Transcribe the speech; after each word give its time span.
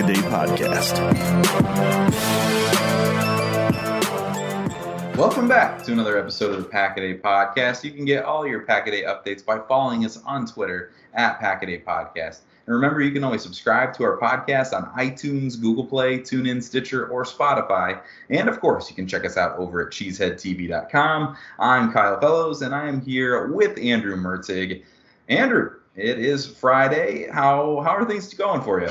a 0.00 0.14
Podcast. 0.14 0.96
Welcome 5.14 5.46
back 5.46 5.82
to 5.82 5.92
another 5.92 6.18
episode 6.18 6.54
of 6.54 6.62
the 6.62 6.68
Packaday 6.70 7.20
Podcast. 7.20 7.84
You 7.84 7.90
can 7.90 8.06
get 8.06 8.24
all 8.24 8.46
your 8.46 8.64
Packaday 8.64 9.04
updates 9.04 9.44
by 9.44 9.58
following 9.58 10.06
us 10.06 10.16
on 10.24 10.46
Twitter 10.46 10.92
at 11.12 11.38
Packaday 11.38 11.84
Podcast. 11.84 12.40
And 12.64 12.74
remember, 12.74 13.02
you 13.02 13.10
can 13.10 13.22
always 13.24 13.42
subscribe 13.42 13.92
to 13.94 14.04
our 14.04 14.16
podcast 14.16 14.72
on 14.72 14.86
iTunes, 14.98 15.60
Google 15.60 15.84
Play, 15.84 16.20
TuneIn, 16.20 16.62
Stitcher, 16.62 17.08
or 17.08 17.24
Spotify. 17.24 18.00
And 18.30 18.48
of 18.48 18.58
course, 18.58 18.88
you 18.88 18.96
can 18.96 19.06
check 19.06 19.26
us 19.26 19.36
out 19.36 19.58
over 19.58 19.86
at 19.86 19.92
cheeseheadtv.com. 19.92 21.36
I'm 21.58 21.92
Kyle 21.92 22.18
Fellows, 22.18 22.62
and 22.62 22.74
I 22.74 22.88
am 22.88 23.02
here 23.02 23.48
with 23.48 23.78
Andrew 23.78 24.16
Mertzig. 24.16 24.82
Andrew, 25.28 25.72
it 25.94 26.18
is 26.18 26.46
Friday. 26.46 27.28
How 27.30 27.82
how 27.84 27.96
are 27.96 28.06
things 28.06 28.32
going 28.32 28.62
for 28.62 28.80
you? 28.80 28.88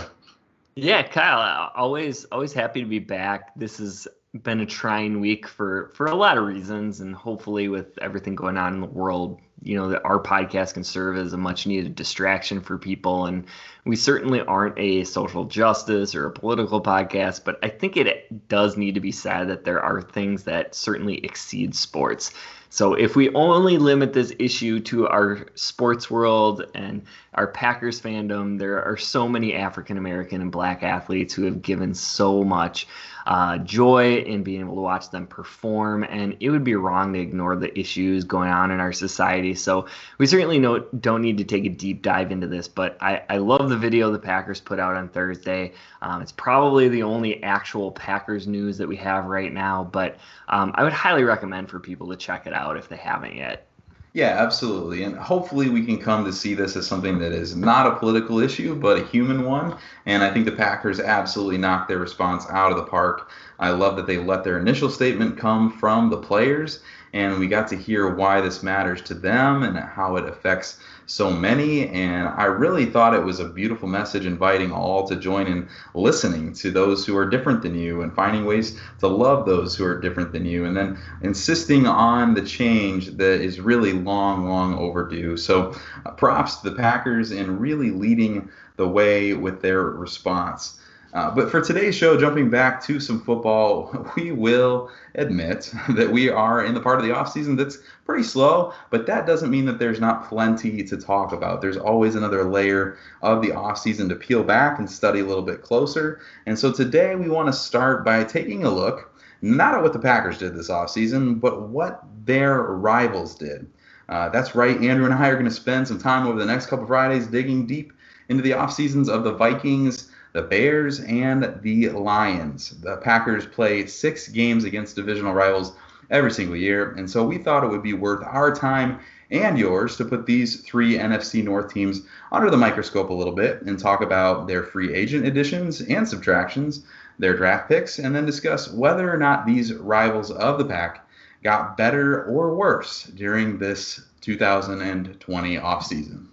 Yeah, 0.81 1.03
Kyle, 1.03 1.71
always 1.75 2.23
always 2.25 2.53
happy 2.53 2.81
to 2.81 2.87
be 2.87 2.99
back. 2.99 3.53
This 3.55 3.79
has 3.79 4.07
been 4.43 4.61
a 4.61 4.65
trying 4.65 5.19
week 5.19 5.45
for 5.45 5.91
for 5.93 6.05
a 6.05 6.15
lot 6.15 6.37
of 6.37 6.45
reasons, 6.45 7.01
and 7.01 7.13
hopefully 7.13 7.67
with 7.67 7.97
everything 7.99 8.33
going 8.35 8.57
on 8.57 8.75
in 8.75 8.79
the 8.81 8.87
world, 8.87 9.41
you 9.63 9.75
know, 9.75 9.89
that 9.89 10.03
our 10.03 10.21
podcast 10.21 10.73
can 10.73 10.83
serve 10.83 11.17
as 11.17 11.33
a 11.33 11.37
much 11.37 11.67
needed 11.67 11.95
distraction 11.95 12.61
for 12.61 12.77
people. 12.77 13.25
And 13.25 13.45
we 13.85 13.95
certainly 13.95 14.41
aren't 14.41 14.77
a 14.77 15.03
social 15.03 15.45
justice 15.45 16.15
or 16.15 16.27
a 16.27 16.31
political 16.31 16.81
podcast, 16.81 17.43
but 17.43 17.59
I 17.63 17.69
think 17.69 17.97
it 17.97 18.47
does 18.47 18.77
need 18.77 18.95
to 18.95 19.01
be 19.01 19.11
said 19.11 19.49
that 19.49 19.65
there 19.65 19.81
are 19.81 20.01
things 20.01 20.43
that 20.43 20.75
certainly 20.75 21.17
exceed 21.25 21.75
sports. 21.75 22.31
So 22.71 22.93
if 22.93 23.15
we 23.15 23.33
only 23.33 23.79
limit 23.79 24.13
this 24.13 24.31
issue 24.37 24.79
to 24.81 25.07
our 25.07 25.47
sports 25.55 26.11
world 26.11 26.65
and 26.75 27.03
our 27.33 27.47
Packers 27.47 27.99
fandom, 27.99 28.59
there 28.59 28.83
are 28.83 28.95
so 28.95 29.27
many 29.27 29.55
African 29.55 29.97
American 29.97 30.41
and 30.41 30.51
black 30.51 30.83
athletes 30.83 31.33
who 31.33 31.45
have 31.45 31.63
given 31.63 31.95
so 31.95 32.43
much 32.43 32.87
uh, 33.29 33.59
joy 33.59 34.15
in 34.15 34.41
being 34.41 34.59
able 34.61 34.73
to 34.73 34.81
watch 34.81 35.11
them 35.11 35.27
perform. 35.27 36.03
And 36.03 36.37
it 36.39 36.49
would 36.49 36.63
be 36.63 36.73
wrong 36.73 37.13
to 37.13 37.19
ignore 37.19 37.55
the 37.55 37.79
issues 37.79 38.23
going 38.23 38.49
on 38.49 38.71
in 38.71 38.79
our 38.79 38.91
society. 38.91 39.53
So 39.53 39.85
we 40.17 40.25
certainly 40.25 40.57
know, 40.57 40.79
don't 40.79 41.21
need 41.21 41.37
to 41.37 41.43
take 41.43 41.63
a 41.63 41.69
deep 41.69 42.01
dive 42.01 42.31
into 42.31 42.47
this, 42.47 42.67
but 42.67 42.97
I, 42.99 43.21
I 43.29 43.37
love 43.37 43.69
the 43.69 43.77
video 43.77 44.11
the 44.11 44.17
Packers 44.17 44.59
put 44.59 44.79
out 44.79 44.95
on 44.95 45.09
Thursday. 45.09 45.73
Um, 46.01 46.23
it's 46.23 46.31
probably 46.31 46.89
the 46.89 47.03
only 47.03 47.43
actual 47.43 47.91
Packers 47.91 48.47
news 48.47 48.79
that 48.79 48.87
we 48.87 48.95
have 48.95 49.25
right 49.25 49.53
now, 49.53 49.83
but 49.83 50.17
um, 50.47 50.71
I 50.73 50.83
would 50.83 50.93
highly 50.93 51.23
recommend 51.23 51.69
for 51.69 51.79
people 51.79 52.09
to 52.09 52.15
check 52.15 52.47
it 52.47 52.53
out 52.53 52.77
if 52.77 52.89
they 52.89 52.97
haven't 52.97 53.35
yet. 53.35 53.68
Yeah, 54.13 54.35
absolutely. 54.39 55.03
And 55.03 55.15
hopefully 55.15 55.69
we 55.69 55.85
can 55.85 55.99
come 55.99 56.25
to 56.25 56.33
see 56.33 56.55
this 56.55 56.75
as 56.75 56.87
something 56.87 57.19
that 57.19 57.31
is 57.31 57.55
not 57.55 57.85
a 57.85 57.95
political 57.97 58.39
issue, 58.39 58.73
but 58.75 58.97
a 58.97 59.05
human 59.05 59.45
one. 59.45 59.77
And 60.07 60.23
I 60.23 60.31
think 60.33 60.45
the 60.45 60.51
Packers 60.51 60.99
absolutely 60.99 61.59
knocked 61.59 61.89
their 61.89 61.99
response 61.99 62.45
out 62.49 62.71
of 62.71 62.77
the 62.77 62.85
park. 62.85 63.29
I 63.59 63.69
love 63.69 63.95
that 63.97 64.07
they 64.07 64.17
let 64.17 64.43
their 64.43 64.57
initial 64.57 64.89
statement 64.89 65.37
come 65.37 65.71
from 65.71 66.09
the 66.09 66.17
players, 66.17 66.81
and 67.13 67.39
we 67.39 67.47
got 67.47 67.67
to 67.69 67.75
hear 67.75 68.13
why 68.13 68.41
this 68.41 68.61
matters 68.63 69.01
to 69.03 69.13
them 69.13 69.63
and 69.63 69.77
how 69.77 70.15
it 70.15 70.25
affects 70.25 70.79
so 71.07 71.31
many. 71.31 71.87
And 71.87 72.27
I 72.27 72.45
really 72.45 72.85
thought 72.85 73.15
it 73.15 73.23
was 73.23 73.39
a 73.39 73.49
beautiful 73.49 73.87
message 73.87 74.25
inviting 74.25 74.71
all 74.71 75.07
to 75.07 75.15
join 75.15 75.47
in 75.47 75.67
listening 75.95 76.53
to 76.53 76.69
those 76.69 77.05
who 77.05 77.17
are 77.17 77.27
different 77.27 77.63
than 77.63 77.73
you 77.73 78.01
and 78.01 78.13
finding 78.13 78.45
ways 78.45 78.79
to 78.99 79.07
love 79.07 79.45
those 79.45 79.75
who 79.75 79.85
are 79.85 79.99
different 79.99 80.31
than 80.31 80.45
you. 80.45 80.65
And 80.65 80.77
then 80.77 80.99
insisting 81.21 81.87
on 81.87 82.35
the 82.35 82.43
change 82.43 83.07
that 83.17 83.41
is 83.41 83.59
really 83.59 83.93
long, 83.93 84.47
long 84.47 84.77
overdue. 84.77 85.35
So 85.35 85.75
uh, 86.05 86.11
props 86.11 86.57
to 86.57 86.69
the 86.69 86.75
Packers 86.75 87.31
in 87.31 87.59
really 87.59 87.89
leading 87.89 88.49
the 88.75 88.87
way 88.87 89.33
with 89.33 89.61
their 89.61 89.81
response. 89.81 90.78
Uh, 91.13 91.31
but 91.31 91.49
for 91.49 91.59
today's 91.59 91.95
show, 91.95 92.19
jumping 92.19 92.49
back 92.49 92.83
to 92.83 92.99
some 92.99 93.21
football, 93.21 94.07
we 94.15 94.31
will 94.31 94.89
admit 95.15 95.73
that 95.89 96.11
we 96.11 96.29
are 96.29 96.63
in 96.63 96.73
the 96.73 96.81
part 96.81 96.99
of 96.99 97.05
the 97.05 97.11
offseason 97.11 97.57
that's 97.57 97.79
pretty 98.05 98.23
slow, 98.23 98.73
but 98.91 99.07
that 99.07 99.25
doesn't 99.25 99.49
mean 99.49 99.65
that 99.65 99.79
there's 99.79 99.99
not 99.99 100.27
plenty 100.29 100.83
to 100.83 100.97
talk 100.97 101.31
about. 101.31 101.61
There's 101.61 101.77
always 101.77 102.15
another 102.15 102.43
layer 102.43 102.97
of 103.21 103.41
the 103.41 103.49
offseason 103.49 104.07
to 104.09 104.15
peel 104.15 104.43
back 104.43 104.77
and 104.77 104.89
study 104.89 105.19
a 105.19 105.25
little 105.25 105.43
bit 105.43 105.63
closer. 105.63 106.21
And 106.45 106.57
so 106.57 106.71
today 106.71 107.15
we 107.15 107.29
want 107.29 107.47
to 107.47 107.53
start 107.53 108.05
by 108.05 108.23
taking 108.23 108.63
a 108.63 108.69
look 108.69 109.11
not 109.41 109.73
at 109.73 109.81
what 109.81 109.93
the 109.93 109.99
Packers 109.99 110.37
did 110.37 110.55
this 110.55 110.69
offseason, 110.69 111.39
but 111.39 111.69
what 111.69 112.03
their 112.25 112.61
rivals 112.63 113.35
did. 113.35 113.67
Uh, 114.09 114.27
that's 114.29 114.55
right, 114.55 114.81
Andrew 114.81 115.05
and 115.05 115.13
I 115.13 115.27
are 115.27 115.35
going 115.35 115.45
to 115.45 115.51
spend 115.51 115.87
some 115.87 115.99
time 115.99 116.27
over 116.27 116.37
the 116.37 116.45
next 116.45 116.65
couple 116.65 116.85
Fridays 116.87 117.27
digging 117.27 117.65
deep 117.65 117.93
into 118.27 118.43
the 118.43 118.53
off 118.53 118.73
seasons 118.73 119.07
of 119.07 119.23
the 119.23 119.33
Vikings 119.33 120.11
the 120.33 120.41
Bears, 120.41 120.99
and 120.99 121.59
the 121.61 121.89
Lions. 121.89 122.71
The 122.81 122.97
Packers 122.97 123.45
play 123.45 123.85
six 123.87 124.27
games 124.27 124.63
against 124.63 124.95
divisional 124.95 125.33
rivals 125.33 125.73
every 126.09 126.31
single 126.31 126.55
year, 126.55 126.91
and 126.91 127.09
so 127.09 127.25
we 127.25 127.37
thought 127.37 127.63
it 127.63 127.69
would 127.69 127.83
be 127.83 127.93
worth 127.93 128.23
our 128.25 128.53
time 128.53 128.99
and 129.31 129.59
yours 129.59 129.95
to 129.97 130.05
put 130.05 130.25
these 130.25 130.61
three 130.61 130.97
NFC 130.97 131.43
North 131.43 131.71
teams 131.71 132.01
under 132.31 132.49
the 132.49 132.57
microscope 132.57 133.09
a 133.09 133.13
little 133.13 133.33
bit 133.33 133.61
and 133.61 133.77
talk 133.77 134.01
about 134.01 134.47
their 134.47 134.63
free 134.63 134.93
agent 134.93 135.25
additions 135.25 135.81
and 135.81 136.07
subtractions, 136.07 136.83
their 137.19 137.35
draft 137.35 137.67
picks, 137.67 137.99
and 137.99 138.15
then 138.15 138.25
discuss 138.25 138.71
whether 138.71 139.13
or 139.13 139.17
not 139.17 139.45
these 139.45 139.73
rivals 139.73 140.31
of 140.31 140.57
the 140.57 140.65
pack 140.65 141.07
got 141.43 141.77
better 141.77 142.23
or 142.25 142.55
worse 142.55 143.03
during 143.03 143.57
this 143.57 144.01
2020 144.21 145.55
offseason. 145.57 146.28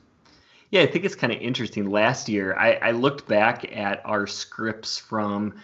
Yeah, 0.77 0.83
I 0.83 0.89
think 0.89 1.07
it's 1.07 1.15
kind 1.15 1.33
of 1.33 1.41
interesting. 1.41 1.89
Last 1.89 2.29
year, 2.29 2.55
I, 2.55 2.75
I 2.75 2.91
looked 2.91 3.27
back 3.27 3.65
at 3.75 4.03
our 4.05 4.27
scripts 4.27 4.99
from 4.99 5.55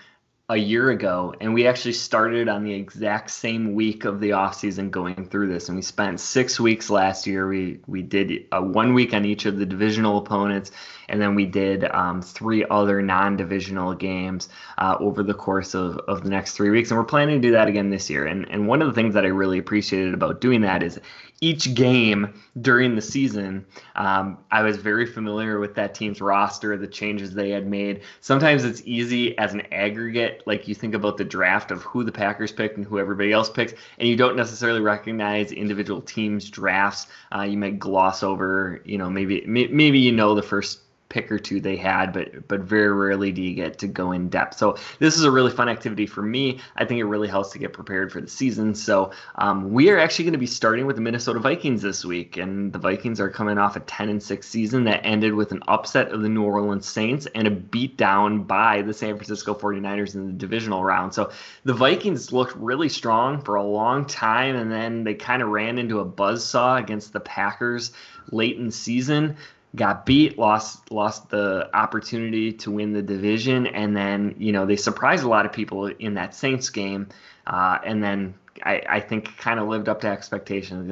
a 0.48 0.56
year 0.56 0.88
ago 0.88 1.34
and 1.38 1.52
we 1.52 1.66
actually 1.66 1.92
started 1.92 2.48
on 2.48 2.64
the 2.64 2.72
exact 2.72 3.30
same 3.30 3.74
week 3.74 4.06
of 4.06 4.20
the 4.20 4.30
offseason 4.30 4.90
going 4.90 5.26
through 5.26 5.48
this 5.48 5.68
and 5.68 5.76
we 5.76 5.82
spent 5.82 6.18
six 6.18 6.58
weeks 6.58 6.90
last 6.90 7.26
year 7.26 7.46
we 7.46 7.78
we 7.86 8.02
did 8.02 8.46
one 8.52 8.92
week 8.92 9.14
on 9.14 9.24
each 9.24 9.46
of 9.46 9.58
the 9.58 9.64
divisional 9.64 10.18
opponents 10.18 10.70
and 11.12 11.20
then 11.20 11.34
we 11.34 11.46
did 11.46 11.84
um, 11.92 12.20
three 12.20 12.64
other 12.70 13.00
non-divisional 13.00 13.94
games 13.94 14.48
uh, 14.78 14.96
over 14.98 15.22
the 15.22 15.34
course 15.34 15.74
of, 15.74 15.98
of 16.08 16.24
the 16.24 16.30
next 16.30 16.54
three 16.54 16.70
weeks 16.70 16.90
and 16.90 16.98
we're 16.98 17.04
planning 17.04 17.40
to 17.40 17.48
do 17.48 17.52
that 17.52 17.68
again 17.68 17.90
this 17.90 18.10
year 18.10 18.26
and, 18.26 18.48
and 18.50 18.66
one 18.66 18.82
of 18.82 18.88
the 18.88 18.94
things 18.94 19.14
that 19.14 19.24
i 19.24 19.28
really 19.28 19.58
appreciated 19.58 20.14
about 20.14 20.40
doing 20.40 20.62
that 20.62 20.82
is 20.82 20.98
each 21.42 21.74
game 21.74 22.32
during 22.60 22.94
the 22.94 23.02
season, 23.02 23.66
um, 23.96 24.38
I 24.52 24.62
was 24.62 24.76
very 24.76 25.04
familiar 25.04 25.58
with 25.58 25.74
that 25.74 25.92
team's 25.92 26.20
roster, 26.20 26.78
the 26.78 26.86
changes 26.86 27.34
they 27.34 27.50
had 27.50 27.66
made. 27.66 28.02
Sometimes 28.20 28.64
it's 28.64 28.80
easy 28.84 29.36
as 29.38 29.52
an 29.52 29.62
aggregate, 29.72 30.44
like 30.46 30.68
you 30.68 30.76
think 30.76 30.94
about 30.94 31.16
the 31.16 31.24
draft 31.24 31.72
of 31.72 31.82
who 31.82 32.04
the 32.04 32.12
Packers 32.12 32.52
picked 32.52 32.76
and 32.76 32.86
who 32.86 33.00
everybody 33.00 33.32
else 33.32 33.50
picks, 33.50 33.74
and 33.98 34.08
you 34.08 34.14
don't 34.14 34.36
necessarily 34.36 34.80
recognize 34.80 35.50
individual 35.50 36.00
teams' 36.00 36.48
drafts. 36.48 37.08
Uh, 37.34 37.42
you 37.42 37.58
might 37.58 37.80
gloss 37.80 38.22
over, 38.22 38.80
you 38.84 38.96
know, 38.96 39.10
maybe 39.10 39.42
maybe 39.44 39.98
you 39.98 40.12
know 40.12 40.36
the 40.36 40.42
first 40.42 40.78
pick 41.12 41.30
or 41.30 41.38
two 41.38 41.60
they 41.60 41.76
had, 41.76 42.10
but 42.12 42.48
but 42.48 42.60
very 42.60 42.90
rarely 42.90 43.30
do 43.30 43.42
you 43.42 43.54
get 43.54 43.78
to 43.78 43.86
go 43.86 44.12
in 44.12 44.30
depth. 44.30 44.56
So 44.56 44.78
this 44.98 45.16
is 45.16 45.24
a 45.24 45.30
really 45.30 45.50
fun 45.50 45.68
activity 45.68 46.06
for 46.06 46.22
me. 46.22 46.58
I 46.76 46.86
think 46.86 47.00
it 47.00 47.04
really 47.04 47.28
helps 47.28 47.50
to 47.50 47.58
get 47.58 47.74
prepared 47.74 48.10
for 48.10 48.22
the 48.22 48.28
season. 48.28 48.74
So 48.74 49.12
um, 49.36 49.72
we 49.72 49.90
are 49.90 49.98
actually 49.98 50.24
going 50.24 50.32
to 50.32 50.38
be 50.38 50.46
starting 50.46 50.86
with 50.86 50.96
the 50.96 51.02
Minnesota 51.02 51.38
Vikings 51.38 51.82
this 51.82 52.02
week, 52.02 52.38
and 52.38 52.72
the 52.72 52.78
Vikings 52.78 53.20
are 53.20 53.28
coming 53.28 53.58
off 53.58 53.76
a 53.76 53.80
10 53.80 54.08
and 54.08 54.22
6 54.22 54.48
season 54.48 54.84
that 54.84 55.04
ended 55.04 55.34
with 55.34 55.52
an 55.52 55.62
upset 55.68 56.08
of 56.08 56.22
the 56.22 56.30
New 56.30 56.44
Orleans 56.44 56.88
Saints 56.88 57.28
and 57.34 57.46
a 57.46 57.50
beat 57.50 57.98
down 57.98 58.44
by 58.44 58.80
the 58.80 58.94
San 58.94 59.14
Francisco 59.16 59.54
49ers 59.54 60.14
in 60.14 60.26
the 60.26 60.32
divisional 60.32 60.82
round. 60.82 61.12
So 61.12 61.30
the 61.64 61.74
Vikings 61.74 62.32
looked 62.32 62.56
really 62.56 62.88
strong 62.88 63.42
for 63.42 63.56
a 63.56 63.62
long 63.62 64.06
time, 64.06 64.56
and 64.56 64.72
then 64.72 65.04
they 65.04 65.14
kind 65.14 65.42
of 65.42 65.48
ran 65.48 65.78
into 65.78 66.00
a 66.00 66.04
buzz 66.06 66.42
saw 66.42 66.78
against 66.78 67.12
the 67.12 67.20
Packers 67.20 67.92
late 68.30 68.56
in 68.56 68.70
season 68.70 69.36
got 69.74 70.04
beat, 70.04 70.38
lost 70.38 70.90
lost 70.90 71.30
the 71.30 71.68
opportunity 71.74 72.52
to 72.52 72.70
win 72.70 72.92
the 72.92 73.02
division, 73.02 73.66
and 73.66 73.96
then 73.96 74.34
you 74.38 74.52
know 74.52 74.66
they 74.66 74.76
surprised 74.76 75.24
a 75.24 75.28
lot 75.28 75.46
of 75.46 75.52
people 75.52 75.86
in 75.86 76.14
that 76.14 76.34
Saints 76.34 76.68
game, 76.70 77.08
uh, 77.46 77.78
and 77.84 78.02
then 78.02 78.34
I, 78.64 78.82
I 78.88 79.00
think 79.00 79.36
kind 79.38 79.58
of 79.58 79.68
lived 79.68 79.88
up 79.88 80.00
to 80.02 80.08
expectations 80.08 80.84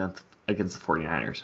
against, 0.49 0.81
the 0.81 0.87
49ers. 0.87 1.43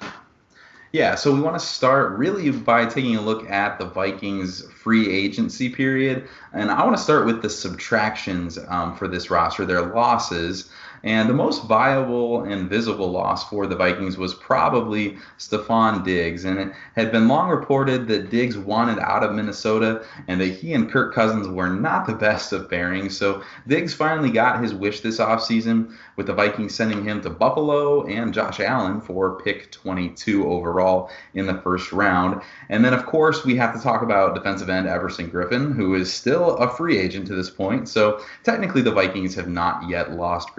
Yeah, 0.93 1.15
so 1.15 1.33
we 1.33 1.41
want 1.41 1.59
to 1.59 1.65
start 1.65 2.13
really 2.13 2.51
by 2.51 2.87
taking 2.87 3.17
a 3.17 3.21
look 3.21 3.51
at 3.51 3.79
the 3.79 3.85
Vikings 3.85 4.67
free 4.71 5.13
agency 5.13 5.69
period. 5.69 6.27
And 6.53 6.71
I 6.71 6.85
want 6.85 6.97
to 6.97 7.03
start 7.03 7.27
with 7.27 7.43
the 7.43 7.51
subtractions 7.51 8.59
um, 8.69 8.97
for 8.97 9.07
this 9.07 9.29
roster, 9.29 9.67
their 9.67 9.83
losses. 9.83 10.71
And 11.07 11.29
the 11.29 11.35
most 11.35 11.67
viable 11.67 12.43
and 12.43 12.69
visible 12.69 13.09
loss 13.09 13.49
for 13.49 13.69
the 13.69 13.77
Vikings 13.77 14.19
was 14.19 14.35
probably 14.35 15.17
Stefon 15.39 16.05
Diggs. 16.05 16.45
And 16.45 16.59
it 16.59 16.73
had 16.97 17.13
been 17.13 17.29
long 17.29 17.49
reported 17.49 18.09
that 18.09 18.29
Diggs 18.29 18.59
wanted 18.59 18.99
out 18.99 19.23
of 19.23 19.33
Minnesota 19.33 20.05
and 20.27 20.41
that 20.41 20.49
he 20.49 20.75
and 20.75 20.91
Kirk 20.91 21.15
Cousins 21.15 21.47
were 21.47 21.71
not 21.71 22.09
the 22.09 22.15
best 22.15 22.53
of 22.53 22.69
pairings. 22.69 23.13
So 23.13 23.41
Diggs 23.69 23.95
finally 23.95 24.31
got 24.31 24.61
his 24.61 24.75
wish 24.75 25.01
this 25.01 25.19
offseason, 25.19 25.95
with 26.17 26.27
the 26.27 26.33
Vikings 26.33 26.75
sending 26.75 27.05
him 27.05 27.21
to 27.21 27.31
Buffalo 27.31 28.05
and 28.07 28.35
Josh 28.35 28.59
Allen 28.59 29.01
for 29.01 29.41
pick 29.41 29.71
22 29.71 30.51
overall 30.51 31.11
in 31.35 31.47
the 31.47 31.59
first 31.59 31.93
round. 31.93 32.43
And 32.69 32.85
then, 32.85 32.95
of 32.95 33.07
course, 33.07 33.45
we 33.45 33.55
have 33.55 33.75
to 33.77 33.81
talk 33.81 34.03
about 34.03 34.35
defensive 34.35 34.69
end 34.69 34.89
Everson 34.89 35.31
Griffen, 35.31 35.77
who 35.77 35.95
is 35.95 36.13
still 36.13 36.57
a 36.57 36.69
free 36.69 36.99
agent 36.99 37.29
to 37.29 37.35
this 37.37 37.51
point. 37.51 37.89
So 37.89 38.21
technically, 38.43 38.83
the 38.83 38.91
Vikings 38.91 39.37
have 39.37 39.49
not 39.49 39.89
yet 39.89 40.13
lost 40.13 40.55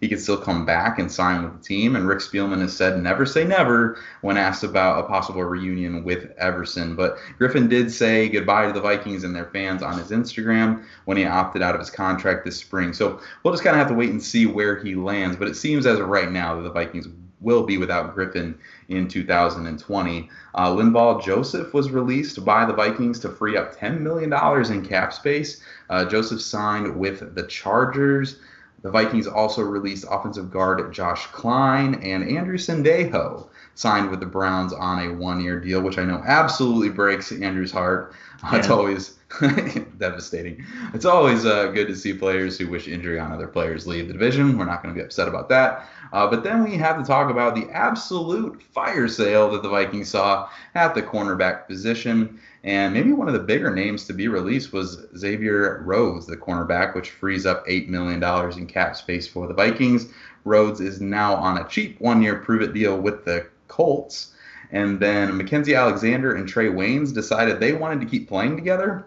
He 0.00 0.08
could 0.08 0.20
still 0.20 0.36
come 0.36 0.64
back 0.64 0.98
and 0.98 1.10
sign 1.10 1.42
with 1.42 1.52
the 1.58 1.62
team. 1.62 1.96
And 1.96 2.06
Rick 2.06 2.20
Spielman 2.20 2.60
has 2.60 2.76
said 2.76 3.02
never 3.02 3.26
say 3.26 3.44
never 3.44 3.98
when 4.20 4.36
asked 4.36 4.64
about 4.64 5.04
a 5.04 5.08
possible 5.08 5.44
reunion 5.44 6.04
with 6.04 6.32
Everson. 6.38 6.94
But 6.96 7.16
Griffen 7.38 7.68
did 7.68 7.92
say 7.92 8.28
goodbye 8.28 8.66
to 8.66 8.72
the 8.72 8.80
Vikings 8.80 9.24
and 9.24 9.34
their 9.34 9.46
fans 9.46 9.82
on 9.82 9.98
his 9.98 10.10
Instagram 10.10 10.84
when 11.04 11.16
he 11.16 11.24
opted 11.24 11.62
out 11.62 11.74
of 11.74 11.80
his 11.80 11.90
contract 11.90 12.44
this 12.44 12.56
spring. 12.56 12.92
So 12.92 13.20
we'll 13.42 13.52
just 13.52 13.64
kind 13.64 13.74
of 13.74 13.78
have 13.78 13.88
to 13.88 13.94
wait 13.94 14.10
and 14.10 14.22
see 14.22 14.46
where 14.46 14.82
he 14.82 14.94
lands. 14.94 15.36
But 15.36 15.48
it 15.48 15.56
seems 15.56 15.86
as 15.86 15.98
of 15.98 16.08
right 16.08 16.30
now 16.30 16.56
that 16.56 16.62
the 16.62 16.70
Vikings 16.70 17.08
will 17.42 17.64
be 17.64 17.76
without 17.76 18.16
Griffen 18.16 18.54
in 18.88 19.08
2020. 19.08 20.30
Uh, 20.54 20.70
Linval 20.70 21.22
Joseph 21.22 21.74
was 21.74 21.90
released 21.90 22.44
by 22.44 22.64
the 22.64 22.72
Vikings 22.72 23.18
to 23.20 23.28
free 23.28 23.56
up 23.56 23.76
$10 23.76 24.00
million 24.00 24.32
in 24.72 24.86
cap 24.86 25.12
space. 25.12 25.62
Uh, 25.90 26.04
Joseph 26.04 26.40
signed 26.40 26.96
with 26.96 27.34
the 27.34 27.42
Chargers. 27.44 28.38
The 28.82 28.90
Vikings 28.90 29.26
also 29.26 29.62
released 29.62 30.04
offensive 30.10 30.50
guard 30.50 30.92
Josh 30.92 31.26
Kline 31.28 31.94
and 32.02 32.28
Andrew 32.28 32.58
Sendejo 32.58 33.48
signed 33.74 34.10
with 34.10 34.20
the 34.20 34.26
Browns 34.26 34.72
on 34.72 34.98
a 34.98 35.14
one-year 35.14 35.60
deal, 35.60 35.80
which 35.80 35.98
I 35.98 36.04
know 36.04 36.22
absolutely 36.26 36.90
breaks 36.90 37.32
Andrew's 37.32 37.72
heart. 37.72 38.12
Yeah. 38.42 38.56
It's 38.56 38.68
always 38.68 39.18
devastating. 39.98 40.64
It's 40.92 41.04
always 41.04 41.46
uh, 41.46 41.68
good 41.68 41.86
to 41.88 41.96
see 41.96 42.12
players 42.12 42.58
who 42.58 42.68
wish 42.68 42.88
injury 42.88 43.18
on 43.18 43.32
other 43.32 43.46
players 43.46 43.86
leave 43.86 44.08
the 44.08 44.12
division. 44.12 44.58
We're 44.58 44.64
not 44.64 44.82
going 44.82 44.94
to 44.94 44.98
be 44.98 45.04
upset 45.04 45.28
about 45.28 45.48
that. 45.50 45.88
Uh, 46.12 46.26
but 46.26 46.42
then 46.42 46.62
we 46.64 46.76
have 46.76 46.98
to 46.98 47.04
talk 47.04 47.30
about 47.30 47.54
the 47.54 47.70
absolute 47.70 48.62
fire 48.62 49.08
sale 49.08 49.50
that 49.52 49.62
the 49.62 49.68
Vikings 49.68 50.10
saw 50.10 50.48
at 50.74 50.94
the 50.94 51.02
cornerback 51.02 51.66
position. 51.66 52.40
And 52.64 52.94
maybe 52.94 53.12
one 53.12 53.26
of 53.26 53.34
the 53.34 53.40
bigger 53.40 53.74
names 53.74 54.06
to 54.06 54.12
be 54.12 54.28
released 54.28 54.72
was 54.72 55.04
Xavier 55.16 55.82
Rhodes, 55.84 56.26
the 56.26 56.36
cornerback, 56.36 56.94
which 56.94 57.10
frees 57.10 57.44
up 57.44 57.66
$8 57.66 57.88
million 57.88 58.22
in 58.56 58.66
cap 58.66 58.94
space 58.94 59.26
for 59.26 59.48
the 59.48 59.54
Vikings. 59.54 60.06
Rhodes 60.44 60.80
is 60.80 61.00
now 61.00 61.34
on 61.34 61.58
a 61.58 61.68
cheap 61.68 62.00
one 62.00 62.22
year 62.22 62.36
prove 62.36 62.62
it 62.62 62.72
deal 62.72 62.98
with 62.98 63.24
the 63.24 63.46
Colts. 63.66 64.32
And 64.70 65.00
then 65.00 65.32
Mackensie 65.32 65.76
Alexander 65.76 66.34
and 66.34 66.48
Trae 66.48 66.72
Waynes 66.72 67.12
decided 67.12 67.58
they 67.58 67.72
wanted 67.72 68.00
to 68.00 68.06
keep 68.06 68.28
playing 68.28 68.56
together, 68.56 69.06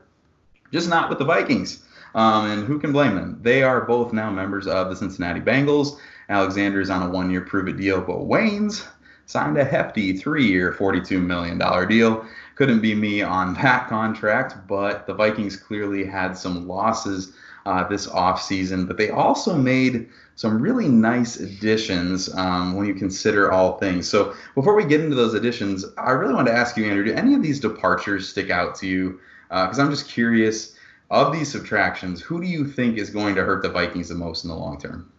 just 0.72 0.90
not 0.90 1.10
with 1.10 1.20
the 1.20 1.26
Vikings. 1.26 1.82
Um, 2.14 2.46
and 2.50 2.66
who 2.66 2.80
can 2.80 2.92
blame 2.92 3.16
them? 3.16 3.40
They 3.42 3.64
are 3.64 3.82
both 3.82 4.14
now 4.14 4.32
members 4.32 4.68
of 4.68 4.90
the 4.90 4.96
Cincinnati 4.96 5.42
Bengals. 5.42 5.98
Alexander 6.30 6.82
is 6.82 6.90
on 6.90 7.04
a 7.04 7.10
one 7.10 7.30
year 7.30 7.42
prove 7.42 7.68
it 7.68 7.78
deal, 7.78 8.02
but 8.02 8.20
Waynes 8.20 8.86
signed 9.26 9.58
a 9.58 9.66
hefty 9.66 10.16
three 10.16 10.46
year, 10.46 10.74
$42 10.74 11.22
million 11.22 11.58
deal. 11.88 12.26
Couldn't 12.56 12.80
be 12.80 12.96
me 12.96 13.22
on 13.22 13.54
that 13.56 13.88
contract, 13.90 14.68
but 14.68 15.06
the 15.08 15.14
Vikings 15.14 15.56
clearly 15.56 16.06
had 16.06 16.38
some 16.38 16.68
losses 16.68 17.34
uh, 17.66 17.88
this 17.88 18.08
offseason, 18.08 18.88
but 18.88 18.98
they 18.98 19.10
also 19.10 19.56
made 19.56 20.08
some 20.36 20.62
really 20.62 20.88
nice 20.88 21.40
additions 21.40 22.34
um, 22.36 22.76
when 22.76 22.86
you 22.86 22.94
consider 22.94 23.52
all 23.52 23.78
things. 23.78 24.08
So 24.08 24.36
before 24.54 24.76
we 24.76 24.86
get 24.86 25.02
into 25.02 25.16
those 25.16 25.34
additions, 25.34 25.86
I 25.98 26.12
really 26.12 26.34
want 26.34 26.48
to 26.48 26.54
ask 26.54 26.78
you, 26.78 26.86
Andrew, 26.86 27.06
do 27.06 27.14
any 27.14 27.34
of 27.34 27.42
these 27.42 27.60
departures 27.60 28.30
stick 28.30 28.50
out 28.50 28.76
to 28.76 28.88
you? 28.88 29.20
Because 29.50 29.80
uh, 29.80 29.82
I'm 29.82 29.90
just 29.90 30.08
curious 30.10 30.76
of 31.10 31.32
these 31.32 31.52
subtractions, 31.52 32.22
who 32.22 32.42
do 32.42 32.48
you 32.48 32.66
think 32.66 32.98
is 32.98 33.10
going 33.10 33.36
to 33.36 33.44
hurt 33.44 33.62
the 33.62 33.70
Vikings 33.70 34.10
the 34.10 34.16
most 34.16 34.44
in 34.44 34.50
the 34.50 34.56
long 34.56 34.80
term? 34.80 35.12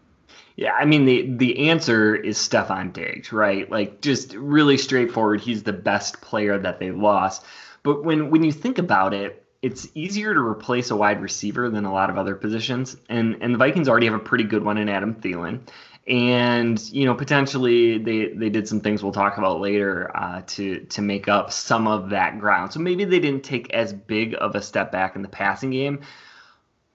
Yeah, 0.57 0.73
I 0.73 0.87
mean 0.87 1.05
the 1.05 1.31
the 1.37 1.69
answer 1.69 2.15
is 2.15 2.39
Stefon 2.39 2.93
Diggs, 2.93 3.31
right? 3.31 3.71
Like 3.71 4.01
just 4.01 4.35
really 4.35 4.79
straightforward. 4.79 5.41
He's 5.43 5.63
the 5.63 5.73
best 5.75 6.21
player 6.23 6.59
that 6.59 6.79
they 6.81 6.91
lost. 6.91 7.45
But 7.83 8.05
when 8.05 8.31
when 8.31 8.43
you 8.43 8.53
think 8.53 8.79
about 8.79 9.13
it, 9.13 9.45
it's 9.61 9.87
easier 9.95 10.33
to 10.33 10.41
replace 10.41 10.91
a 10.91 10.97
wide 10.97 11.21
receiver 11.21 11.69
than 11.69 11.85
a 11.85 11.93
lot 11.93 12.09
of 12.09 12.17
other 12.17 12.35
positions. 12.35 12.97
And 13.11 13.37
and 13.43 13.53
the 13.55 13.59
Vikings 13.59 13.89
already 13.89 14.07
have 14.07 14.15
a 14.15 14.19
pretty 14.19 14.45
good 14.45 14.65
one 14.65 14.79
in 14.79 14.89
Adam 14.89 15.15
Thielen. 15.17 15.61
And 16.09 16.81
you 16.91 17.05
know 17.05 17.15
potentially 17.15 17.99
they 17.99 18.29
they 18.29 18.49
did 18.49 18.67
some 18.67 18.81
things 18.81 19.03
we'll 19.03 19.13
talk 19.13 19.37
about 19.39 19.61
later 19.61 20.11
uh, 20.17 20.41
to 20.47 20.81
to 20.81 21.03
make 21.03 21.29
up 21.29 21.53
some 21.53 21.87
of 21.87 22.11
that 22.11 22.39
ground. 22.41 22.73
So 22.73 22.81
maybe 22.81 23.05
they 23.05 23.19
didn't 23.21 23.43
take 23.45 23.75
as 23.75 23.93
big 23.93 24.35
of 24.41 24.55
a 24.55 24.63
step 24.63 24.91
back 24.91 25.17
in 25.17 25.23
the 25.23 25.29
passing 25.29 25.71
game, 25.71 26.01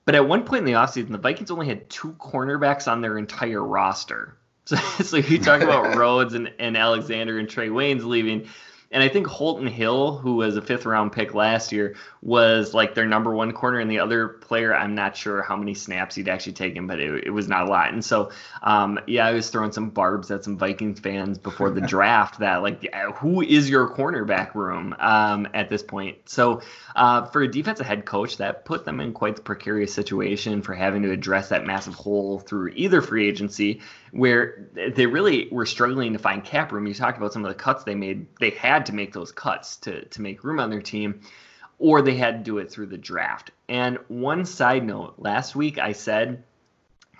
but 0.05 0.15
at 0.15 0.27
one 0.27 0.43
point 0.43 0.59
in 0.59 0.65
the 0.65 0.79
offseason, 0.79 1.11
the 1.11 1.17
Vikings 1.17 1.51
only 1.51 1.67
had 1.67 1.89
two 1.89 2.13
cornerbacks 2.13 2.91
on 2.91 3.01
their 3.01 3.17
entire 3.17 3.63
roster. 3.63 4.37
So, 4.63 4.75
so 4.75 5.17
you 5.17 5.39
talk 5.39 5.61
about 5.61 5.95
Rhodes 5.97 6.35
and, 6.35 6.53
and 6.59 6.77
Alexander 6.77 7.39
and 7.39 7.47
Trae 7.47 7.71
Waynes 7.71 8.05
leaving. 8.05 8.47
And 8.91 9.01
I 9.01 9.07
think 9.07 9.25
Holton 9.25 9.67
Hill, 9.67 10.17
who 10.17 10.35
was 10.35 10.57
a 10.57 10.61
fifth 10.61 10.85
round 10.85 11.13
pick 11.13 11.33
last 11.33 11.71
year, 11.71 11.95
was 12.21 12.73
like 12.73 12.93
their 12.93 13.05
number 13.05 13.33
one 13.33 13.53
corner. 13.53 13.79
And 13.79 13.89
the 13.89 13.99
other 13.99 14.27
player, 14.27 14.75
I'm 14.75 14.95
not 14.95 15.15
sure 15.15 15.41
how 15.41 15.55
many 15.55 15.73
snaps 15.73 16.15
he'd 16.15 16.27
actually 16.27 16.53
taken, 16.53 16.87
but 16.87 16.99
it, 16.99 17.27
it 17.27 17.29
was 17.29 17.47
not 17.47 17.67
a 17.67 17.69
lot. 17.69 17.93
And 17.93 18.03
so, 18.03 18.31
um, 18.61 18.99
yeah, 19.07 19.25
I 19.25 19.31
was 19.31 19.49
throwing 19.49 19.71
some 19.71 19.89
barbs 19.89 20.29
at 20.29 20.43
some 20.43 20.57
Vikings 20.57 20.99
fans 20.99 21.37
before 21.37 21.69
the 21.69 21.81
draft 21.87 22.39
that, 22.39 22.61
like, 22.61 22.93
who 23.15 23.41
is 23.41 23.69
your 23.69 23.89
cornerback 23.95 24.55
room 24.55 24.93
um, 24.99 25.47
at 25.53 25.69
this 25.69 25.83
point? 25.83 26.17
So, 26.29 26.61
uh, 26.95 27.25
for 27.25 27.41
a 27.41 27.47
defensive 27.49 27.85
head 27.85 28.05
coach, 28.05 28.37
that 28.37 28.65
put 28.65 28.83
them 28.83 28.99
in 28.99 29.13
quite 29.13 29.37
the 29.37 29.41
precarious 29.41 29.93
situation 29.93 30.61
for 30.61 30.73
having 30.73 31.03
to 31.03 31.11
address 31.11 31.49
that 31.49 31.65
massive 31.65 31.93
hole 31.93 32.39
through 32.39 32.71
either 32.75 33.01
free 33.01 33.27
agency 33.27 33.81
where 34.11 34.67
they 34.73 35.05
really 35.05 35.47
were 35.51 35.65
struggling 35.65 36.13
to 36.13 36.19
find 36.19 36.43
cap 36.43 36.71
room. 36.71 36.85
You 36.85 36.93
talked 36.93 37.17
about 37.17 37.33
some 37.33 37.45
of 37.45 37.49
the 37.49 37.55
cuts 37.55 37.83
they 37.83 37.95
made. 37.95 38.27
They 38.39 38.49
had 38.51 38.85
to 38.87 38.93
make 38.93 39.13
those 39.13 39.31
cuts 39.31 39.77
to, 39.77 40.05
to 40.05 40.21
make 40.21 40.43
room 40.43 40.59
on 40.59 40.69
their 40.69 40.81
team, 40.81 41.21
or 41.79 42.01
they 42.01 42.15
had 42.15 42.39
to 42.39 42.43
do 42.43 42.57
it 42.57 42.69
through 42.69 42.87
the 42.87 42.97
draft. 42.97 43.51
And 43.69 43.97
one 44.09 44.45
side 44.45 44.85
note 44.85 45.15
last 45.17 45.55
week 45.55 45.79
I 45.79 45.93
said 45.93 46.43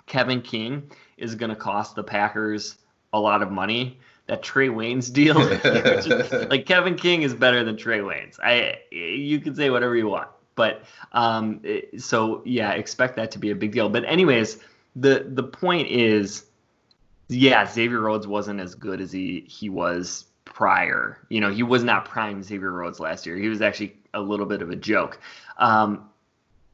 Kevin 0.06 0.42
King 0.42 0.90
is 1.16 1.34
going 1.34 1.50
to 1.50 1.56
cost 1.56 1.94
the 1.94 2.04
Packers 2.04 2.76
a 3.12 3.18
lot 3.18 3.42
of 3.42 3.50
money. 3.50 3.98
That 4.26 4.42
Trae 4.42 4.70
Waynes 4.70 5.12
deal, 5.12 5.34
like 6.48 6.64
Kevin 6.64 6.94
King 6.94 7.22
is 7.22 7.34
better 7.34 7.64
than 7.64 7.76
Trae 7.76 8.02
Waynes. 8.02 8.38
I 8.40 8.78
you 8.92 9.40
can 9.40 9.56
say 9.56 9.68
whatever 9.68 9.96
you 9.96 10.06
want, 10.06 10.28
but 10.54 10.84
um, 11.10 11.60
so 11.98 12.40
yeah, 12.44 12.70
expect 12.70 13.16
that 13.16 13.32
to 13.32 13.40
be 13.40 13.50
a 13.50 13.56
big 13.56 13.72
deal. 13.72 13.88
But 13.88 14.04
anyways, 14.04 14.58
the 14.94 15.26
the 15.28 15.42
point 15.42 15.88
is 15.88 16.44
yeah, 17.28 17.66
Xavier 17.66 18.00
Rhodes 18.00 18.26
wasn't 18.26 18.60
as 18.60 18.74
good 18.74 19.00
as 19.00 19.12
he 19.12 19.44
he 19.48 19.68
was 19.68 20.24
prior. 20.44 21.18
You 21.28 21.40
know, 21.40 21.50
he 21.50 21.62
was 21.62 21.82
not 21.82 22.04
prime 22.04 22.42
Xavier 22.42 22.72
Rhodes 22.72 23.00
last 23.00 23.26
year. 23.26 23.36
He 23.36 23.48
was 23.48 23.62
actually 23.62 23.96
a 24.14 24.20
little 24.20 24.46
bit 24.46 24.62
of 24.62 24.70
a 24.70 24.76
joke. 24.76 25.18
Um, 25.58 26.08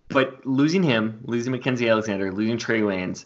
but 0.09 0.45
losing 0.47 0.83
him, 0.83 1.21
losing 1.25 1.53
Mackensie 1.53 1.91
Alexander, 1.91 2.33
losing 2.33 2.57
Trae 2.57 2.83
Waynes, 2.83 3.25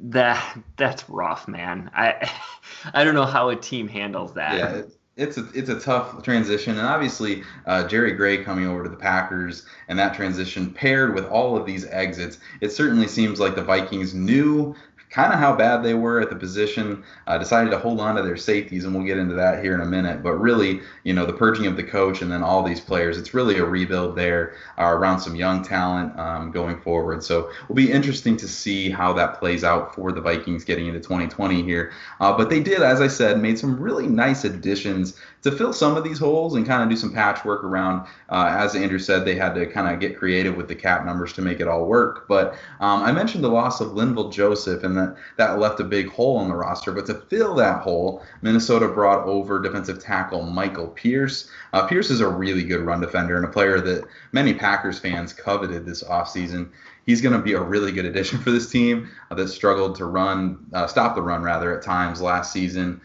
that 0.00 0.58
that's 0.76 1.08
rough, 1.08 1.48
man. 1.48 1.90
I 1.94 2.30
I 2.94 3.04
don't 3.04 3.14
know 3.14 3.26
how 3.26 3.48
a 3.48 3.56
team 3.56 3.88
handles 3.88 4.34
that. 4.34 4.56
Yeah, 4.56 4.82
it's 5.16 5.36
a 5.36 5.48
it's 5.52 5.68
a 5.68 5.80
tough 5.80 6.22
transition, 6.22 6.78
and 6.78 6.86
obviously 6.86 7.42
uh, 7.66 7.88
Jerry 7.88 8.12
Gray 8.12 8.44
coming 8.44 8.66
over 8.66 8.84
to 8.84 8.88
the 8.88 8.96
Packers 8.96 9.66
and 9.88 9.98
that 9.98 10.14
transition 10.14 10.72
paired 10.72 11.14
with 11.14 11.26
all 11.26 11.56
of 11.56 11.66
these 11.66 11.84
exits, 11.86 12.38
it 12.60 12.70
certainly 12.70 13.08
seems 13.08 13.40
like 13.40 13.56
the 13.56 13.64
Vikings 13.64 14.14
knew 14.14 14.76
kind 15.10 15.32
of 15.32 15.38
how 15.38 15.54
bad 15.54 15.82
they 15.82 15.94
were 15.94 16.20
at 16.20 16.30
the 16.30 16.36
position. 16.36 17.02
Uh, 17.26 17.38
decided 17.38 17.70
to 17.70 17.78
hold 17.78 18.00
on 18.00 18.16
to 18.16 18.22
their 18.22 18.36
safeties, 18.36 18.84
and 18.84 18.94
we'll 18.94 19.04
get 19.04 19.18
into 19.18 19.34
that 19.34 19.62
here 19.62 19.74
in 19.74 19.80
a 19.80 19.86
minute. 19.86 20.22
But 20.22 20.34
really, 20.34 20.80
you 21.04 21.14
know, 21.14 21.24
the 21.24 21.32
purging 21.32 21.66
of 21.66 21.76
the 21.76 21.82
coach 21.82 22.22
and 22.22 22.30
then 22.30 22.42
all 22.42 22.62
these 22.62 22.80
players, 22.80 23.18
it's 23.18 23.34
really 23.34 23.58
a 23.58 23.64
rebuild 23.64 24.16
there 24.16 24.54
uh, 24.78 24.84
around 24.84 25.20
some 25.20 25.36
young 25.36 25.62
talent 25.62 26.18
um, 26.18 26.50
going 26.50 26.80
forward. 26.80 27.22
So 27.22 27.50
it'll 27.64 27.74
be 27.74 27.90
interesting 27.90 28.36
to 28.38 28.48
see 28.48 28.90
how 28.90 29.12
that 29.14 29.38
plays 29.38 29.64
out 29.64 29.94
for 29.94 30.12
the 30.12 30.20
Vikings 30.20 30.64
getting 30.64 30.86
into 30.86 31.00
2020 31.00 31.62
here. 31.62 31.92
Uh, 32.20 32.36
but 32.36 32.50
they 32.50 32.60
did, 32.60 32.82
as 32.82 33.00
I 33.00 33.08
said, 33.08 33.40
made 33.40 33.58
some 33.58 33.78
really 33.80 34.06
nice 34.06 34.44
additions 34.44 35.18
to 35.42 35.52
fill 35.52 35.72
some 35.72 35.96
of 35.96 36.04
these 36.04 36.18
holes 36.18 36.54
and 36.54 36.66
kind 36.66 36.82
of 36.82 36.88
do 36.88 36.96
some 36.96 37.12
patchwork 37.12 37.62
around. 37.62 38.06
Uh, 38.28 38.54
as 38.58 38.74
Andrew 38.74 38.98
said, 38.98 39.24
they 39.24 39.36
had 39.36 39.54
to 39.54 39.66
kind 39.66 39.92
of 39.92 40.00
get 40.00 40.18
creative 40.18 40.56
with 40.56 40.68
the 40.68 40.74
cap 40.74 41.04
numbers 41.04 41.32
to 41.34 41.42
make 41.42 41.60
it 41.60 41.68
all 41.68 41.86
work. 41.86 42.26
But 42.26 42.54
um, 42.80 43.02
I 43.02 43.12
mentioned 43.12 43.44
the 43.44 43.48
loss 43.48 43.80
of 43.80 43.88
Linval 43.88 44.32
Joseph, 44.32 44.82
and 44.82 44.97
that 44.98 45.16
that 45.36 45.58
left 45.58 45.80
a 45.80 45.84
big 45.84 46.08
hole 46.08 46.42
in 46.42 46.48
the 46.48 46.54
roster. 46.54 46.92
But 46.92 47.06
to 47.06 47.14
fill 47.14 47.54
that 47.56 47.82
hole, 47.82 48.22
Minnesota 48.42 48.88
brought 48.88 49.26
over 49.26 49.60
defensive 49.60 50.00
tackle 50.00 50.42
Michael 50.42 50.88
Pierce. 50.88 51.50
Uh, 51.72 51.86
Pierce 51.86 52.10
is 52.10 52.20
a 52.20 52.28
really 52.28 52.64
good 52.64 52.80
run 52.80 53.00
defender 53.00 53.36
and 53.36 53.44
a 53.44 53.48
player 53.48 53.80
that 53.80 54.06
many 54.32 54.54
Packers 54.54 54.98
fans 54.98 55.32
coveted 55.32 55.86
this 55.86 56.02
offseason 56.02 56.70
he's 57.08 57.22
going 57.22 57.32
to 57.32 57.40
be 57.40 57.54
a 57.54 57.60
really 57.60 57.90
good 57.90 58.04
addition 58.04 58.38
for 58.42 58.52
this 58.52 58.70
team 58.70 59.10
uh, 59.32 59.34
that 59.34 59.48
struggled 59.48 59.96
to 59.96 60.04
run, 60.04 60.64
uh, 60.72 60.86
stop 60.86 61.16
the 61.16 61.22
run 61.22 61.42
rather 61.42 61.76
at 61.76 61.82
times 61.82 62.20
last 62.20 62.52
season. 62.52 63.00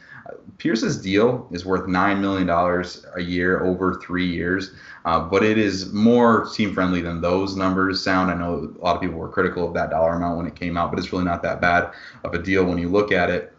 Pierce's 0.57 1.01
deal 1.01 1.47
is 1.51 1.65
worth 1.65 1.87
$9 1.87 2.19
million 2.19 2.49
a 2.49 3.21
year 3.21 3.63
over 3.63 3.95
three 3.95 4.25
years, 4.25 4.71
uh, 5.05 5.19
but 5.19 5.43
it 5.43 5.57
is 5.57 5.91
more 5.91 6.45
team 6.53 6.73
friendly 6.73 7.01
than 7.01 7.21
those 7.21 7.55
numbers 7.55 8.01
sound. 8.01 8.31
I 8.31 8.35
know 8.35 8.73
a 8.79 8.83
lot 8.83 8.95
of 8.95 9.01
people 9.01 9.17
were 9.17 9.29
critical 9.29 9.67
of 9.67 9.73
that 9.73 9.89
dollar 9.89 10.13
amount 10.13 10.37
when 10.37 10.47
it 10.47 10.55
came 10.55 10.77
out, 10.77 10.91
but 10.91 10.99
it's 10.99 11.11
really 11.11 11.25
not 11.25 11.41
that 11.43 11.59
bad 11.59 11.91
of 12.23 12.33
a 12.33 12.39
deal 12.39 12.63
when 12.63 12.77
you 12.77 12.89
look 12.89 13.11
at 13.11 13.29
it. 13.29 13.53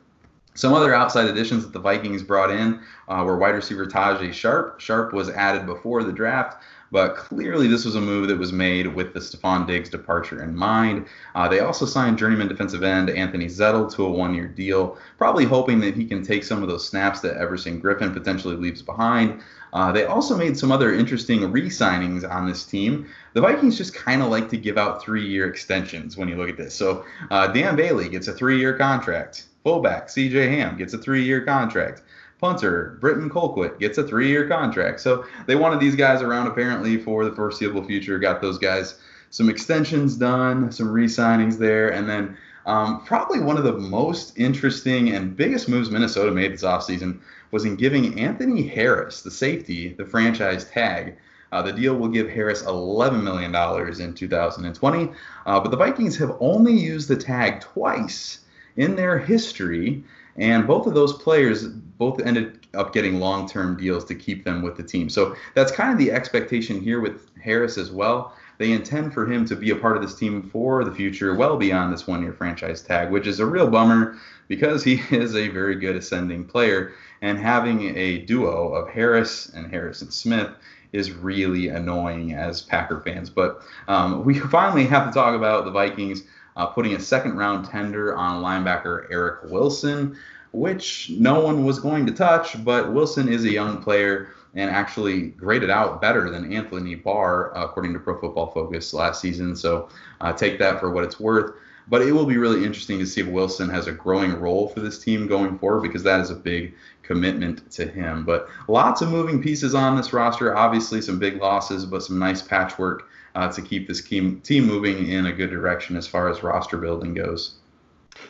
Some 0.54 0.72
other 0.72 0.94
outside 0.94 1.26
additions 1.26 1.64
that 1.64 1.72
the 1.72 1.80
Vikings 1.80 2.22
brought 2.22 2.50
in 2.50 2.80
uh, 3.08 3.22
were 3.26 3.36
wide 3.36 3.56
receiver 3.56 3.86
Tajae 3.86 4.32
Sharpe. 4.32 4.80
Sharpe 4.80 5.12
was 5.12 5.28
added 5.28 5.66
before 5.66 6.04
the 6.04 6.12
draft. 6.12 6.62
But 6.94 7.16
clearly, 7.16 7.66
this 7.66 7.84
was 7.84 7.96
a 7.96 8.00
move 8.00 8.28
that 8.28 8.38
was 8.38 8.52
made 8.52 8.86
with 8.86 9.14
the 9.14 9.18
Stefon 9.18 9.66
Diggs 9.66 9.88
departure 9.90 10.44
in 10.44 10.54
mind. 10.54 11.06
Uh, 11.34 11.48
they 11.48 11.58
also 11.58 11.86
signed 11.86 12.18
journeyman 12.18 12.46
defensive 12.46 12.84
end 12.84 13.10
Anthony 13.10 13.46
Zettel 13.46 13.92
to 13.96 14.06
a 14.06 14.08
one 14.08 14.32
year 14.32 14.46
deal, 14.46 14.96
probably 15.18 15.44
hoping 15.44 15.80
that 15.80 15.96
he 15.96 16.04
can 16.04 16.22
take 16.22 16.44
some 16.44 16.62
of 16.62 16.68
those 16.68 16.86
snaps 16.86 17.18
that 17.22 17.36
Everson 17.36 17.82
Griffen 17.82 18.12
potentially 18.12 18.54
leaves 18.54 18.80
behind. 18.80 19.42
Uh, 19.72 19.90
they 19.90 20.04
also 20.04 20.36
made 20.36 20.56
some 20.56 20.70
other 20.70 20.94
interesting 20.94 21.50
re 21.50 21.68
signings 21.68 22.30
on 22.30 22.46
this 22.46 22.64
team. 22.64 23.08
The 23.32 23.40
Vikings 23.40 23.76
just 23.76 23.92
kind 23.92 24.22
of 24.22 24.28
like 24.28 24.48
to 24.50 24.56
give 24.56 24.78
out 24.78 25.02
three 25.02 25.26
year 25.26 25.48
extensions 25.48 26.16
when 26.16 26.28
you 26.28 26.36
look 26.36 26.48
at 26.48 26.56
this. 26.56 26.76
So 26.76 27.04
uh, 27.28 27.48
Dan 27.48 27.74
Bailey 27.74 28.08
gets 28.08 28.28
a 28.28 28.32
three 28.32 28.60
year 28.60 28.78
contract. 28.78 29.46
Fullback 29.64 30.06
CJ 30.06 30.48
Ham 30.48 30.78
gets 30.78 30.94
a 30.94 30.98
three 30.98 31.24
year 31.24 31.44
contract 31.44 32.02
punter 32.44 32.98
Britton 33.00 33.30
Colquitt 33.30 33.78
gets 33.78 33.96
a 33.96 34.06
three-year 34.06 34.46
contract. 34.46 35.00
So 35.00 35.24
they 35.46 35.56
wanted 35.56 35.80
these 35.80 35.96
guys 35.96 36.20
around 36.20 36.46
apparently 36.46 36.98
for 36.98 37.24
the 37.24 37.34
foreseeable 37.34 37.82
future. 37.82 38.18
Got 38.18 38.42
those 38.42 38.58
guys 38.58 39.00
some 39.30 39.48
extensions 39.48 40.14
done, 40.14 40.70
some 40.70 40.90
re-signings 40.90 41.56
there, 41.56 41.88
and 41.88 42.06
then 42.06 42.36
um, 42.66 43.02
probably 43.06 43.40
one 43.40 43.56
of 43.56 43.64
the 43.64 43.72
most 43.72 44.38
interesting 44.38 45.14
and 45.14 45.34
biggest 45.34 45.70
moves 45.70 45.90
Minnesota 45.90 46.32
made 46.32 46.52
this 46.52 46.64
offseason 46.64 47.18
was 47.50 47.64
in 47.64 47.76
giving 47.76 48.20
Anthony 48.20 48.68
Harris, 48.68 49.22
the 49.22 49.30
safety, 49.30 49.94
the 49.94 50.04
franchise 50.04 50.66
tag. 50.66 51.16
Uh, 51.50 51.62
the 51.62 51.72
deal 51.72 51.94
will 51.94 52.08
give 52.08 52.28
Harris 52.28 52.62
$11 52.64 53.22
million 53.22 53.54
in 54.02 54.14
2020, 54.14 55.12
uh, 55.46 55.60
but 55.60 55.70
the 55.70 55.76
Vikings 55.78 56.18
have 56.18 56.36
only 56.40 56.74
used 56.74 57.08
the 57.08 57.16
tag 57.16 57.62
twice 57.62 58.40
in 58.76 58.96
their 58.96 59.18
history, 59.18 60.04
and 60.36 60.66
both 60.66 60.86
of 60.86 60.94
those 60.94 61.12
players 61.12 61.66
both 61.66 62.20
ended 62.20 62.66
up 62.74 62.92
getting 62.92 63.20
long-term 63.20 63.76
deals 63.76 64.04
to 64.06 64.14
keep 64.14 64.44
them 64.44 64.62
with 64.62 64.76
the 64.76 64.82
team. 64.82 65.08
So 65.08 65.36
that's 65.54 65.70
kind 65.70 65.92
of 65.92 65.98
the 65.98 66.10
expectation 66.10 66.80
here 66.80 67.00
with 67.00 67.30
Harris 67.38 67.78
as 67.78 67.90
well. 67.90 68.34
They 68.58 68.72
intend 68.72 69.12
for 69.12 69.30
him 69.30 69.44
to 69.46 69.56
be 69.56 69.70
a 69.70 69.76
part 69.76 69.96
of 69.96 70.02
this 70.02 70.14
team 70.14 70.42
for 70.42 70.84
the 70.84 70.92
future, 70.92 71.34
well 71.34 71.56
beyond 71.56 71.92
this 71.92 72.06
one-year 72.06 72.32
franchise 72.32 72.82
tag, 72.82 73.10
which 73.10 73.26
is 73.26 73.40
a 73.40 73.46
real 73.46 73.68
bummer 73.68 74.16
because 74.48 74.84
he 74.84 74.94
is 75.10 75.34
a 75.34 75.48
very 75.48 75.76
good 75.76 75.96
ascending 75.96 76.44
player. 76.44 76.92
And 77.22 77.38
having 77.38 77.96
a 77.96 78.18
duo 78.18 78.74
of 78.74 78.88
Harris 78.88 79.48
and 79.48 79.70
Harrison 79.70 80.10
Smith 80.10 80.50
is 80.92 81.10
really 81.10 81.68
annoying 81.68 82.34
as 82.34 82.62
Packer 82.62 83.00
fans. 83.00 83.28
But 83.28 83.62
um, 83.88 84.24
we 84.24 84.38
finally 84.50 84.86
have 84.86 85.08
to 85.08 85.12
talk 85.12 85.34
about 85.34 85.64
the 85.64 85.70
Vikings 85.70 86.22
uh, 86.56 86.66
putting 86.66 86.94
a 86.94 87.00
second 87.00 87.36
round 87.36 87.66
tender 87.66 88.16
on 88.16 88.42
linebacker 88.42 89.06
Eric 89.10 89.50
Wilson 89.50 90.16
which 90.54 91.10
no 91.10 91.40
one 91.40 91.64
was 91.64 91.80
going 91.80 92.06
to 92.06 92.12
touch. 92.12 92.62
But 92.64 92.92
Wilson 92.92 93.28
is 93.28 93.44
a 93.44 93.50
young 93.50 93.82
player 93.82 94.28
and 94.54 94.70
actually 94.70 95.28
graded 95.30 95.68
out 95.68 96.00
better 96.00 96.30
than 96.30 96.52
Anthony 96.52 96.94
Barr, 96.94 97.52
according 97.56 97.92
to 97.94 97.98
Pro 97.98 98.18
Football 98.20 98.52
Focus 98.52 98.94
last 98.94 99.20
season. 99.20 99.56
So 99.56 99.88
uh, 100.20 100.32
take 100.32 100.58
that 100.60 100.78
for 100.78 100.92
what 100.92 101.04
it's 101.04 101.18
worth. 101.18 101.56
But 101.86 102.00
it 102.00 102.12
will 102.12 102.24
be 102.24 102.38
really 102.38 102.64
interesting 102.64 102.98
to 103.00 103.06
see 103.06 103.20
if 103.20 103.26
Wilson 103.26 103.68
has 103.68 103.88
a 103.88 103.92
growing 103.92 104.40
role 104.40 104.68
for 104.68 104.80
this 104.80 104.98
team 104.98 105.26
going 105.26 105.58
forward 105.58 105.82
because 105.82 106.02
that 106.04 106.20
is 106.20 106.30
a 106.30 106.34
big 106.34 106.74
commitment 107.02 107.70
to 107.72 107.86
him. 107.86 108.24
But 108.24 108.48
lots 108.68 109.02
of 109.02 109.10
moving 109.10 109.42
pieces 109.42 109.74
on 109.74 109.94
this 109.96 110.12
roster. 110.12 110.56
Obviously, 110.56 111.02
some 111.02 111.18
big 111.18 111.42
losses, 111.42 111.84
but 111.84 112.02
some 112.02 112.18
nice 112.18 112.40
patchwork 112.40 113.08
uh, 113.34 113.50
to 113.52 113.62
keep 113.62 113.88
this 113.88 114.02
team, 114.02 114.40
team 114.40 114.66
moving 114.66 115.08
in 115.08 115.26
a 115.26 115.32
good 115.32 115.50
direction 115.50 115.96
as 115.96 116.06
far 116.06 116.28
as 116.28 116.42
roster 116.42 116.78
building 116.78 117.14
goes. 117.14 117.56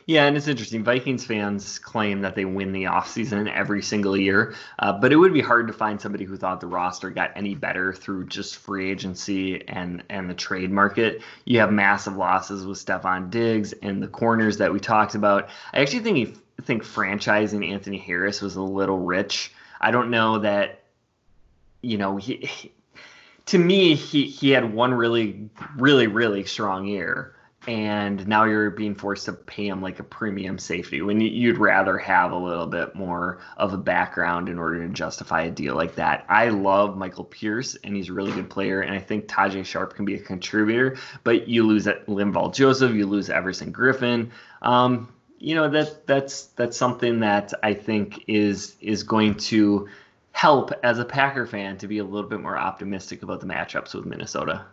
Yeah, 0.06 0.26
and 0.26 0.36
it's 0.36 0.48
interesting. 0.48 0.82
Vikings 0.82 1.24
fans 1.24 1.78
claim 1.78 2.22
that 2.22 2.34
they 2.34 2.44
win 2.44 2.72
the 2.72 2.84
offseason 2.84 3.52
every 3.52 3.82
single 3.82 4.16
year, 4.16 4.54
uh, 4.78 4.92
but 4.92 5.12
it 5.12 5.16
would 5.16 5.32
be 5.32 5.40
hard 5.40 5.66
to 5.66 5.72
find 5.72 6.00
somebody 6.00 6.24
who 6.24 6.36
thought 6.36 6.60
the 6.60 6.66
roster 6.66 7.10
got 7.10 7.32
any 7.36 7.54
better 7.54 7.92
through 7.92 8.26
just 8.26 8.56
free 8.56 8.90
agency 8.90 9.66
and 9.68 10.02
and 10.08 10.28
the 10.28 10.34
trade 10.34 10.70
market. 10.70 11.22
You 11.44 11.60
have 11.60 11.72
massive 11.72 12.16
losses 12.16 12.66
with 12.66 12.78
Stefon 12.78 13.30
Diggs 13.30 13.72
and 13.74 14.02
the 14.02 14.08
corners 14.08 14.58
that 14.58 14.72
we 14.72 14.80
talked 14.80 15.14
about. 15.14 15.48
I 15.72 15.80
actually 15.80 16.00
think 16.00 16.16
he, 16.16 16.34
think 16.62 16.82
franchising 16.82 17.70
Anthony 17.70 17.98
Harris 17.98 18.40
was 18.40 18.56
a 18.56 18.62
little 18.62 18.98
rich. 18.98 19.52
I 19.80 19.90
don't 19.90 20.10
know 20.10 20.38
that, 20.38 20.82
you 21.82 21.98
know, 21.98 22.16
he 22.16 22.72
to 23.46 23.58
me 23.58 23.94
he 23.94 24.24
he 24.24 24.50
had 24.50 24.72
one 24.72 24.92
really 24.94 25.48
really 25.76 26.06
really 26.06 26.44
strong 26.44 26.86
year 26.86 27.34
and 27.66 28.26
now 28.26 28.44
you're 28.44 28.70
being 28.70 28.94
forced 28.94 29.24
to 29.26 29.32
pay 29.32 29.68
him 29.68 29.80
like 29.80 29.98
a 29.98 30.04
premium 30.04 30.58
safety 30.58 31.00
when 31.02 31.20
you'd 31.20 31.58
rather 31.58 31.96
have 31.98 32.32
a 32.32 32.36
little 32.36 32.66
bit 32.66 32.94
more 32.94 33.38
of 33.56 33.72
a 33.72 33.78
background 33.78 34.48
in 34.48 34.58
order 34.58 34.86
to 34.86 34.92
justify 34.92 35.42
a 35.42 35.50
deal 35.50 35.74
like 35.74 35.94
that. 35.94 36.24
I 36.28 36.50
love 36.50 36.96
Michael 36.96 37.24
Pierce 37.24 37.76
and 37.76 37.96
he's 37.96 38.10
a 38.10 38.12
really 38.12 38.32
good 38.32 38.50
player, 38.50 38.82
and 38.82 38.94
I 38.94 38.98
think 38.98 39.26
Tajae 39.26 39.64
Sharpe 39.64 39.94
can 39.94 40.04
be 40.04 40.14
a 40.14 40.20
contributor, 40.20 40.96
but 41.22 41.48
you 41.48 41.66
lose 41.66 41.86
Linval 41.86 42.54
Joseph, 42.54 42.92
you 42.92 43.06
lose 43.06 43.30
Everson 43.30 43.72
Griffen. 43.72 44.30
Um, 44.62 45.08
you 45.38 45.54
know 45.54 45.68
that 45.68 46.06
that's 46.06 46.46
that's 46.56 46.76
something 46.76 47.20
that 47.20 47.52
I 47.62 47.74
think 47.74 48.24
is 48.28 48.76
is 48.80 49.02
going 49.02 49.34
to 49.34 49.88
help 50.34 50.72
as 50.82 50.98
a 50.98 51.04
Packer 51.04 51.46
fan 51.46 51.78
to 51.78 51.86
be 51.86 51.98
a 51.98 52.04
little 52.04 52.28
bit 52.28 52.40
more 52.40 52.58
optimistic 52.58 53.22
about 53.22 53.40
the 53.40 53.46
matchups 53.46 53.94
with 53.94 54.04
Minnesota. 54.04 54.66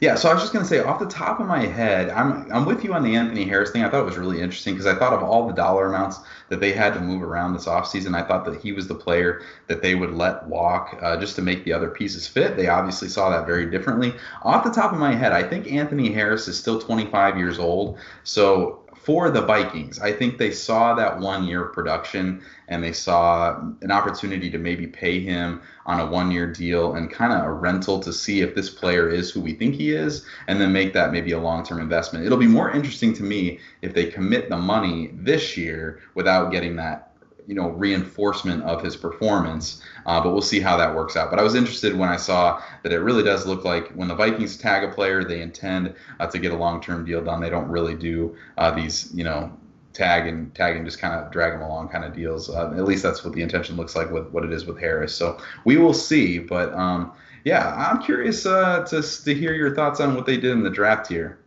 Yeah, 0.00 0.16
so 0.16 0.28
I 0.28 0.34
was 0.34 0.42
just 0.42 0.52
going 0.52 0.64
to 0.64 0.68
say, 0.68 0.80
off 0.80 0.98
the 0.98 1.06
top 1.06 1.38
of 1.38 1.46
my 1.46 1.64
head, 1.64 2.10
I'm 2.10 2.50
I'm 2.50 2.64
with 2.64 2.82
you 2.82 2.92
on 2.92 3.04
the 3.04 3.14
Anthony 3.14 3.44
Harris 3.44 3.70
thing. 3.70 3.84
I 3.84 3.88
thought 3.88 4.00
it 4.00 4.06
was 4.06 4.18
really 4.18 4.40
interesting 4.40 4.74
because 4.74 4.88
I 4.88 4.98
thought 4.98 5.12
of 5.12 5.22
all 5.22 5.46
the 5.46 5.54
dollar 5.54 5.86
amounts 5.86 6.18
that 6.48 6.58
they 6.58 6.72
had 6.72 6.94
to 6.94 7.00
move 7.00 7.22
around 7.22 7.52
this 7.52 7.66
offseason. 7.66 8.16
I 8.16 8.26
thought 8.26 8.44
that 8.46 8.60
he 8.60 8.72
was 8.72 8.88
the 8.88 8.96
player 8.96 9.42
that 9.68 9.80
they 9.80 9.94
would 9.94 10.10
let 10.10 10.44
walk 10.48 10.98
uh, 11.00 11.16
just 11.18 11.36
to 11.36 11.42
make 11.42 11.64
the 11.64 11.72
other 11.72 11.88
pieces 11.88 12.26
fit. 12.26 12.56
They 12.56 12.66
obviously 12.66 13.08
saw 13.08 13.30
that 13.30 13.46
very 13.46 13.70
differently. 13.70 14.12
Off 14.42 14.64
the 14.64 14.72
top 14.72 14.92
of 14.92 14.98
my 14.98 15.14
head, 15.14 15.30
I 15.30 15.44
think 15.44 15.70
Anthony 15.70 16.12
Harris 16.12 16.48
is 16.48 16.58
still 16.58 16.80
25 16.80 17.38
years 17.38 17.60
old. 17.60 18.00
So 18.24 18.81
for 19.04 19.30
the 19.30 19.42
Vikings. 19.42 19.98
I 19.98 20.12
think 20.12 20.38
they 20.38 20.52
saw 20.52 20.94
that 20.94 21.18
one 21.18 21.44
year 21.44 21.64
of 21.64 21.72
production 21.72 22.40
and 22.68 22.82
they 22.82 22.92
saw 22.92 23.58
an 23.80 23.90
opportunity 23.90 24.48
to 24.50 24.58
maybe 24.58 24.86
pay 24.86 25.20
him 25.20 25.60
on 25.86 25.98
a 25.98 26.06
one 26.06 26.30
year 26.30 26.46
deal 26.46 26.94
and 26.94 27.10
kind 27.10 27.32
of 27.32 27.44
a 27.44 27.52
rental 27.52 27.98
to 27.98 28.12
see 28.12 28.42
if 28.42 28.54
this 28.54 28.70
player 28.70 29.08
is 29.08 29.30
who 29.30 29.40
we 29.40 29.54
think 29.54 29.74
he 29.74 29.90
is 29.90 30.24
and 30.46 30.60
then 30.60 30.72
make 30.72 30.92
that 30.92 31.12
maybe 31.12 31.32
a 31.32 31.38
long 31.38 31.64
term 31.64 31.80
investment. 31.80 32.24
It'll 32.24 32.38
be 32.38 32.46
more 32.46 32.70
interesting 32.70 33.12
to 33.14 33.24
me 33.24 33.58
if 33.82 33.92
they 33.92 34.06
commit 34.06 34.48
the 34.48 34.56
money 34.56 35.10
this 35.14 35.56
year 35.56 36.00
without 36.14 36.52
getting 36.52 36.76
that 36.76 37.11
you 37.46 37.54
know 37.54 37.70
reinforcement 37.70 38.62
of 38.64 38.82
his 38.82 38.96
performance. 38.96 39.82
Uh, 40.06 40.22
but 40.22 40.32
we'll 40.32 40.42
see 40.42 40.60
how 40.60 40.76
that 40.76 40.94
works 40.94 41.16
out. 41.16 41.30
But 41.30 41.38
I 41.38 41.42
was 41.42 41.54
interested 41.54 41.96
when 41.96 42.08
I 42.08 42.16
saw 42.16 42.62
that 42.82 42.92
it 42.92 42.98
really 42.98 43.22
does 43.22 43.46
look 43.46 43.64
like 43.64 43.88
when 43.92 44.08
the 44.08 44.14
Vikings 44.14 44.56
tag 44.56 44.84
a 44.84 44.92
player, 44.92 45.24
they 45.24 45.42
intend 45.42 45.94
uh, 46.20 46.26
to 46.26 46.38
get 46.38 46.52
a 46.52 46.56
long-term 46.56 47.04
deal 47.04 47.22
done. 47.22 47.40
They 47.40 47.50
don't 47.50 47.68
really 47.68 47.94
do 47.94 48.36
uh, 48.58 48.70
these 48.70 49.12
you 49.14 49.24
know 49.24 49.52
tag 49.92 50.26
and 50.26 50.54
tag 50.54 50.76
and 50.76 50.84
just 50.84 50.98
kind 50.98 51.14
of 51.14 51.30
drag 51.30 51.52
them 51.52 51.62
along 51.62 51.88
kind 51.88 52.04
of 52.04 52.14
deals. 52.14 52.50
Uh, 52.50 52.70
at 52.70 52.84
least 52.84 53.02
that's 53.02 53.24
what 53.24 53.34
the 53.34 53.42
intention 53.42 53.76
looks 53.76 53.94
like 53.94 54.10
with 54.10 54.28
what 54.30 54.44
it 54.44 54.52
is 54.52 54.64
with 54.64 54.78
Harris. 54.78 55.14
So 55.14 55.38
we 55.64 55.76
will 55.76 55.94
see. 55.94 56.38
But 56.38 56.72
um, 56.74 57.12
yeah, 57.44 57.74
I'm 57.74 58.02
curious 58.02 58.46
uh, 58.46 58.84
to 58.86 59.02
to 59.02 59.34
hear 59.34 59.54
your 59.54 59.74
thoughts 59.74 60.00
on 60.00 60.14
what 60.14 60.26
they 60.26 60.36
did 60.36 60.52
in 60.52 60.62
the 60.62 60.70
draft 60.70 61.08
here. 61.08 61.38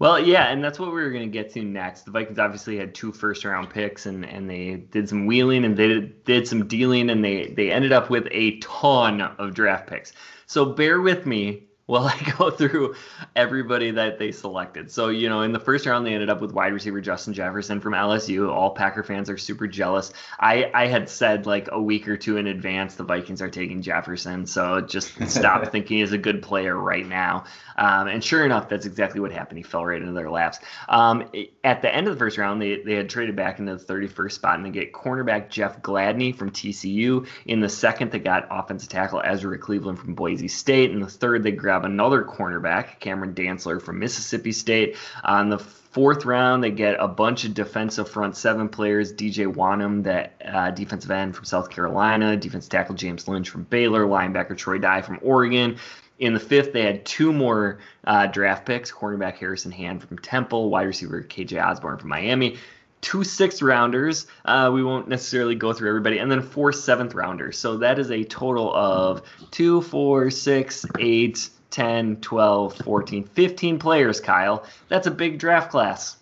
Well, 0.00 0.18
yeah, 0.18 0.46
and 0.50 0.64
that's 0.64 0.78
what 0.78 0.94
we 0.94 1.02
were 1.02 1.10
going 1.10 1.30
to 1.30 1.32
get 1.32 1.52
to 1.52 1.62
next. 1.62 2.06
The 2.06 2.10
Vikings 2.10 2.38
obviously 2.38 2.78
had 2.78 2.94
two 2.94 3.12
first 3.12 3.44
round 3.44 3.68
picks, 3.68 4.06
and, 4.06 4.24
and 4.24 4.48
they 4.48 4.76
did 4.76 5.10
some 5.10 5.26
wheeling 5.26 5.64
and 5.66 5.76
they 5.76 6.00
did 6.24 6.48
some 6.48 6.66
dealing, 6.66 7.10
and 7.10 7.22
they, 7.22 7.48
they 7.48 7.70
ended 7.70 7.92
up 7.92 8.08
with 8.08 8.26
a 8.30 8.58
ton 8.60 9.20
of 9.20 9.52
draft 9.52 9.86
picks. 9.86 10.14
So 10.46 10.64
bear 10.64 11.02
with 11.02 11.26
me 11.26 11.64
while 11.90 12.06
I 12.06 12.32
go 12.38 12.50
through 12.50 12.94
everybody 13.34 13.90
that 13.90 14.18
they 14.18 14.30
selected. 14.30 14.90
So, 14.92 15.08
you 15.08 15.28
know, 15.28 15.42
in 15.42 15.52
the 15.52 15.58
first 15.58 15.86
round, 15.86 16.06
they 16.06 16.14
ended 16.14 16.30
up 16.30 16.40
with 16.40 16.52
wide 16.52 16.72
receiver 16.72 17.00
Justin 17.00 17.34
Jefferson 17.34 17.80
from 17.80 17.94
LSU. 17.94 18.48
All 18.48 18.70
Packer 18.70 19.02
fans 19.02 19.28
are 19.28 19.36
super 19.36 19.66
jealous. 19.66 20.12
I, 20.38 20.70
I 20.72 20.86
had 20.86 21.08
said 21.08 21.46
like 21.46 21.68
a 21.72 21.82
week 21.82 22.06
or 22.08 22.16
two 22.16 22.36
in 22.36 22.46
advance 22.46 22.94
the 22.94 23.02
Vikings 23.02 23.42
are 23.42 23.50
taking 23.50 23.82
Jefferson. 23.82 24.46
So 24.46 24.80
just 24.80 25.28
stop 25.28 25.66
thinking 25.72 25.98
he's 25.98 26.12
a 26.12 26.18
good 26.18 26.42
player 26.42 26.76
right 26.76 27.06
now. 27.06 27.44
Um, 27.76 28.06
and 28.06 28.22
sure 28.22 28.44
enough, 28.44 28.68
that's 28.68 28.86
exactly 28.86 29.20
what 29.20 29.32
happened. 29.32 29.58
He 29.58 29.64
fell 29.64 29.84
right 29.84 30.00
into 30.00 30.12
their 30.12 30.30
laps. 30.30 30.58
Um, 30.88 31.30
at 31.64 31.82
the 31.82 31.92
end 31.92 32.06
of 32.06 32.14
the 32.14 32.18
first 32.18 32.38
round, 32.38 32.62
they, 32.62 32.82
they 32.82 32.94
had 32.94 33.08
traded 33.10 33.34
back 33.34 33.58
into 33.58 33.74
the 33.74 33.84
31st 33.84 34.32
spot 34.32 34.56
and 34.56 34.64
they 34.64 34.70
get 34.70 34.92
cornerback 34.92 35.48
Jeff 35.48 35.82
Gladney 35.82 36.36
from 36.36 36.50
TCU. 36.50 37.26
In 37.46 37.60
the 37.60 37.68
second, 37.68 38.12
they 38.12 38.20
got 38.20 38.46
offensive 38.50 38.90
tackle 38.90 39.22
Ezra 39.24 39.58
Cleveland 39.58 39.98
from 39.98 40.14
Boise 40.14 40.46
State. 40.46 40.92
In 40.92 41.00
the 41.00 41.08
third, 41.08 41.42
they 41.42 41.50
grabbed 41.50 41.79
another 41.84 42.22
cornerback, 42.24 43.00
Cameron 43.00 43.34
Dantzler 43.34 43.80
from 43.80 43.98
Mississippi 43.98 44.52
State. 44.52 44.96
On 45.24 45.50
the 45.50 45.58
fourth 45.58 46.24
round, 46.24 46.62
they 46.62 46.70
get 46.70 46.96
a 46.98 47.08
bunch 47.08 47.44
of 47.44 47.54
defensive 47.54 48.08
front 48.08 48.36
seven 48.36 48.68
players 48.68 49.12
DJ 49.12 49.52
Wonnum, 49.52 50.04
that 50.04 50.34
uh, 50.44 50.70
defensive 50.70 51.10
end 51.10 51.34
from 51.34 51.44
South 51.44 51.70
Carolina, 51.70 52.36
defense 52.36 52.68
tackle 52.68 52.94
James 52.94 53.26
Lynch 53.26 53.48
from 53.48 53.64
Baylor, 53.64 54.06
linebacker 54.06 54.56
Troy 54.56 54.78
Dye 54.78 55.02
from 55.02 55.18
Oregon. 55.22 55.76
In 56.18 56.34
the 56.34 56.40
fifth, 56.40 56.72
they 56.72 56.82
had 56.82 57.04
two 57.06 57.32
more 57.32 57.78
uh, 58.04 58.26
draft 58.26 58.66
picks 58.66 58.92
cornerback 58.92 59.36
Harrison 59.36 59.72
Hand 59.72 60.02
from 60.02 60.18
Temple, 60.18 60.68
wide 60.68 60.86
receiver 60.86 61.22
KJ 61.22 61.64
Osborn 61.64 61.98
from 61.98 62.10
Miami, 62.10 62.58
two 63.00 63.24
sixth 63.24 63.62
rounders. 63.62 64.26
Uh, 64.44 64.70
we 64.72 64.84
won't 64.84 65.08
necessarily 65.08 65.54
go 65.54 65.72
through 65.72 65.88
everybody, 65.88 66.18
and 66.18 66.30
then 66.30 66.42
four 66.42 66.72
seventh 66.72 67.14
rounders. 67.14 67.58
So 67.58 67.78
that 67.78 67.98
is 67.98 68.10
a 68.10 68.22
total 68.24 68.74
of 68.74 69.22
two, 69.50 69.80
four, 69.80 70.30
six, 70.30 70.84
eight, 70.98 71.48
10, 71.70 72.16
12, 72.16 72.76
14, 72.78 73.24
15 73.24 73.78
players, 73.78 74.20
Kyle. 74.20 74.64
That's 74.88 75.06
a 75.06 75.10
big 75.10 75.38
draft 75.38 75.70
class. 75.70 76.16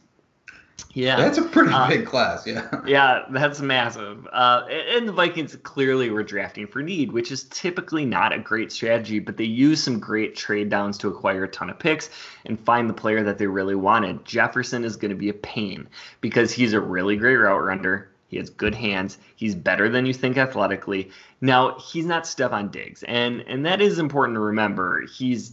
Yeah, 0.95 1.17
that's 1.17 1.39
a 1.39 1.43
pretty 1.43 1.73
uh, 1.73 1.89
big 1.89 2.07
class. 2.07 2.47
Yeah, 2.47 2.69
yeah, 2.87 3.25
that's 3.31 3.61
massive. 3.61 4.27
Uh, 4.33 4.65
and 4.69 5.07
the 5.07 5.13
Vikings 5.13 5.55
clearly 5.57 6.11
were 6.11 6.23
drafting 6.23 6.67
for 6.67 6.83
need, 6.83 7.13
which 7.13 7.31
is 7.31 7.45
typically 7.45 8.05
not 8.05 8.33
a 8.33 8.39
great 8.39 8.73
strategy. 8.73 9.19
But 9.19 9.37
they 9.37 9.45
used 9.45 9.85
some 9.85 10.01
great 10.01 10.35
trade 10.35 10.71
downs 10.71 10.99
to 10.99 11.09
acquire 11.09 11.45
a 11.45 11.49
ton 11.49 11.71
of 11.71 11.79
picks 11.79 12.11
and 12.47 12.59
find 12.59 12.89
the 12.89 12.95
player 12.95 13.23
that 13.23 13.39
they 13.39 13.47
really 13.47 13.75
wanted. 13.75 14.25
Jefferson 14.25 14.85
is 14.85 14.97
going 14.97 15.11
to 15.11 15.17
be 15.17 15.29
a 15.29 15.35
pain 15.35 15.89
because 16.21 16.53
he's 16.53 16.73
a 16.73 16.81
really 16.81 17.17
great 17.17 17.37
route 17.37 17.63
runner. 17.63 18.09
He 18.29 18.37
has 18.37 18.51
good 18.51 18.75
hands. 18.75 19.19
He's 19.37 19.55
better 19.55 19.89
than 19.89 20.07
you 20.07 20.13
think 20.15 20.37
athletically. 20.37 21.11
Now 21.41 21.79
he's 21.79 22.07
not 22.07 22.25
Stefon 22.25 22.71
Diggs, 22.71 23.03
and 23.03 23.43
and 23.47 23.65
that 23.67 23.81
is 23.81 23.99
important 23.99 24.37
to 24.37 24.41
remember. 24.41 25.03
He's 25.07 25.53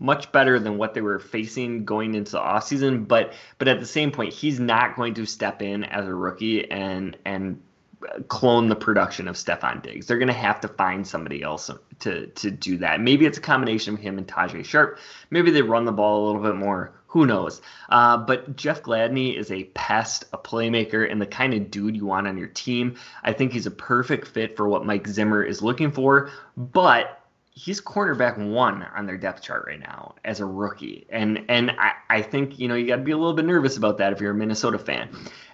much 0.00 0.32
better 0.32 0.58
than 0.58 0.76
what 0.76 0.94
they 0.94 1.00
were 1.00 1.18
facing 1.18 1.84
going 1.84 2.14
into 2.14 2.32
the 2.32 2.40
offseason, 2.40 3.06
but 3.06 3.34
but 3.58 3.68
at 3.68 3.80
the 3.80 3.86
same 3.86 4.10
point, 4.10 4.32
he's 4.32 4.58
not 4.58 4.96
going 4.96 5.14
to 5.14 5.26
step 5.26 5.62
in 5.62 5.84
as 5.84 6.06
a 6.06 6.14
rookie 6.14 6.70
and 6.70 7.16
and 7.24 7.60
clone 8.28 8.68
the 8.68 8.76
production 8.76 9.28
of 9.28 9.36
Stefon 9.36 9.82
Diggs. 9.82 10.06
They're 10.06 10.18
going 10.18 10.28
to 10.28 10.34
have 10.34 10.60
to 10.60 10.68
find 10.68 11.06
somebody 11.06 11.42
else 11.42 11.70
to 12.00 12.26
to 12.26 12.50
do 12.50 12.78
that. 12.78 13.00
Maybe 13.00 13.26
it's 13.26 13.38
a 13.38 13.42
combination 13.42 13.94
of 13.94 14.00
him 14.00 14.18
and 14.18 14.26
Tajae 14.26 14.64
Sharpe. 14.64 14.98
Maybe 15.30 15.50
they 15.50 15.62
run 15.62 15.84
the 15.84 15.92
ball 15.92 16.24
a 16.24 16.26
little 16.26 16.42
bit 16.42 16.56
more. 16.56 16.92
Who 17.08 17.26
knows? 17.26 17.62
Uh, 17.88 18.16
but 18.16 18.56
Jeff 18.56 18.82
Gladney 18.82 19.36
is 19.38 19.52
a 19.52 19.64
pest, 19.64 20.24
a 20.32 20.38
playmaker, 20.38 21.08
and 21.08 21.20
the 21.20 21.26
kind 21.26 21.54
of 21.54 21.70
dude 21.70 21.94
you 21.94 22.06
want 22.06 22.26
on 22.26 22.36
your 22.36 22.48
team. 22.48 22.96
I 23.22 23.32
think 23.32 23.52
he's 23.52 23.66
a 23.66 23.70
perfect 23.70 24.26
fit 24.26 24.56
for 24.56 24.68
what 24.68 24.84
Mike 24.84 25.06
Zimmer 25.06 25.42
is 25.42 25.62
looking 25.62 25.92
for. 25.92 26.30
But 26.56 27.23
he's 27.54 27.80
cornerback 27.80 28.36
one 28.36 28.82
on 28.96 29.06
their 29.06 29.16
depth 29.16 29.40
chart 29.40 29.64
right 29.66 29.78
now 29.78 30.14
as 30.24 30.40
a 30.40 30.44
rookie. 30.44 31.06
And 31.08 31.44
and 31.48 31.70
I, 31.70 31.92
I 32.10 32.22
think, 32.22 32.58
you 32.58 32.66
know, 32.66 32.74
you 32.74 32.86
got 32.88 32.96
to 32.96 33.02
be 33.02 33.12
a 33.12 33.16
little 33.16 33.32
bit 33.32 33.44
nervous 33.44 33.76
about 33.76 33.96
that 33.98 34.12
if 34.12 34.20
you're 34.20 34.32
a 34.32 34.34
Minnesota 34.34 34.78
fan. 34.78 35.08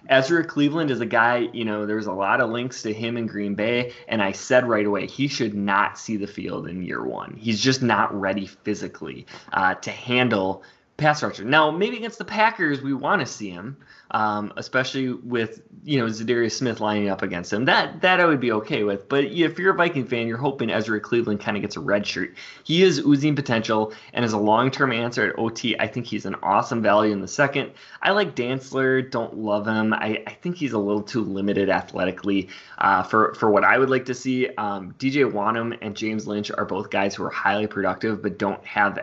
Ezra 0.09 0.43
Cleveland 0.43 0.89
is 0.89 0.99
a 0.99 1.05
guy, 1.05 1.47
you 1.53 1.63
know, 1.63 1.85
there's 1.85 2.07
a 2.07 2.11
lot 2.11 2.41
of 2.41 2.49
links 2.49 2.81
to 2.81 2.91
him 2.91 3.17
in 3.17 3.27
Green 3.27 3.53
Bay. 3.53 3.93
And 4.07 4.21
I 4.21 4.31
said 4.31 4.67
right 4.67 4.85
away, 4.85 5.05
he 5.05 5.27
should 5.27 5.53
not 5.53 5.97
see 5.97 6.17
the 6.17 6.25
field 6.25 6.67
in 6.67 6.81
year 6.81 7.05
one. 7.05 7.37
He's 7.39 7.61
just 7.61 7.83
not 7.83 8.13
ready 8.19 8.47
physically 8.47 9.27
uh, 9.53 9.75
to 9.75 9.91
handle 9.91 10.63
pass 10.97 11.23
rusher. 11.23 11.43
Now, 11.43 11.71
maybe 11.71 11.97
against 11.97 12.19
the 12.19 12.25
Packers, 12.25 12.81
we 12.81 12.93
want 12.93 13.21
to 13.21 13.25
see 13.25 13.49
him, 13.49 13.77
um, 14.11 14.53
especially 14.57 15.11
with 15.11 15.61
you 15.83 15.99
know 15.99 16.05
Za'Darius 16.05 16.51
Smith 16.51 16.79
lining 16.79 17.09
up 17.09 17.23
against 17.23 17.51
him. 17.51 17.65
That 17.65 18.01
that 18.01 18.19
I 18.19 18.25
would 18.25 18.39
be 18.39 18.51
okay 18.53 18.83
with. 18.83 19.09
But 19.09 19.25
if 19.25 19.57
you're 19.57 19.73
a 19.73 19.77
Viking 19.77 20.05
fan, 20.05 20.27
you're 20.27 20.37
hoping 20.37 20.69
Ezra 20.69 20.99
Cleveland 20.99 21.39
kind 21.39 21.57
of 21.57 21.61
gets 21.61 21.75
a 21.75 21.79
red 21.79 22.05
shirt. 22.05 22.35
He 22.63 22.83
is 22.83 22.99
oozing 22.99 23.35
potential, 23.35 23.93
and 24.13 24.23
as 24.23 24.33
a 24.33 24.37
long-term 24.37 24.91
answer 24.91 25.29
at 25.29 25.39
OT, 25.39 25.77
I 25.79 25.87
think 25.87 26.05
he's 26.05 26.25
an 26.25 26.35
awesome 26.43 26.81
value 26.81 27.11
in 27.11 27.21
the 27.21 27.27
second. 27.27 27.71
I 28.01 28.11
like 28.11 28.35
Dantzler, 28.35 29.09
don't 29.09 29.37
love 29.37 29.67
him. 29.67 29.93
I, 29.93 30.23
I 30.27 30.33
think 30.33 30.55
he's 30.57 30.73
a 30.73 30.79
little 30.79 31.03
too 31.03 31.23
limited 31.23 31.69
athletically 31.69 32.49
uh, 32.77 33.03
for 33.03 33.33
for 33.33 33.49
what 33.49 33.63
I 33.63 33.77
would 33.77 33.89
like 33.89 34.05
to 34.05 34.13
see. 34.13 34.49
Um, 34.55 34.93
DJ 34.99 35.29
Wonnum 35.29 35.77
and 35.81 35.95
James 35.95 36.27
Lynch 36.27 36.51
are 36.51 36.65
both 36.65 36.91
guys 36.91 37.15
who 37.15 37.23
are 37.23 37.29
highly 37.29 37.67
productive, 37.67 38.21
but 38.21 38.37
don't 38.37 38.63
have 38.65 38.99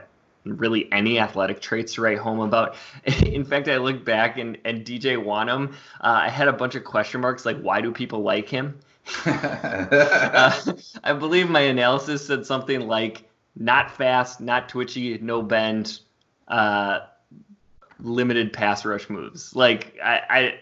really 0.56 0.90
any 0.92 1.18
athletic 1.18 1.60
traits 1.60 1.94
to 1.94 2.02
write 2.02 2.18
home 2.18 2.40
about. 2.40 2.76
In 3.26 3.44
fact, 3.44 3.68
I 3.68 3.76
look 3.78 4.04
back 4.04 4.38
and, 4.38 4.58
and 4.64 4.84
DJ 4.84 5.22
Wonnum, 5.22 5.72
uh, 6.00 6.20
I 6.22 6.28
had 6.28 6.48
a 6.48 6.52
bunch 6.52 6.74
of 6.74 6.84
question 6.84 7.20
marks 7.20 7.44
like, 7.44 7.60
why 7.60 7.80
do 7.80 7.92
people 7.92 8.22
like 8.22 8.48
him? 8.48 8.78
uh, 9.26 10.72
I 11.02 11.12
believe 11.12 11.48
my 11.48 11.60
analysis 11.60 12.26
said 12.26 12.44
something 12.44 12.80
like, 12.86 13.24
not 13.56 13.90
fast, 13.90 14.40
not 14.40 14.68
twitchy, 14.68 15.18
no 15.18 15.42
bend, 15.42 16.00
uh, 16.46 17.00
limited 18.00 18.52
pass 18.52 18.84
rush 18.84 19.10
moves. 19.10 19.56
Like 19.56 19.96
I, 20.02 20.60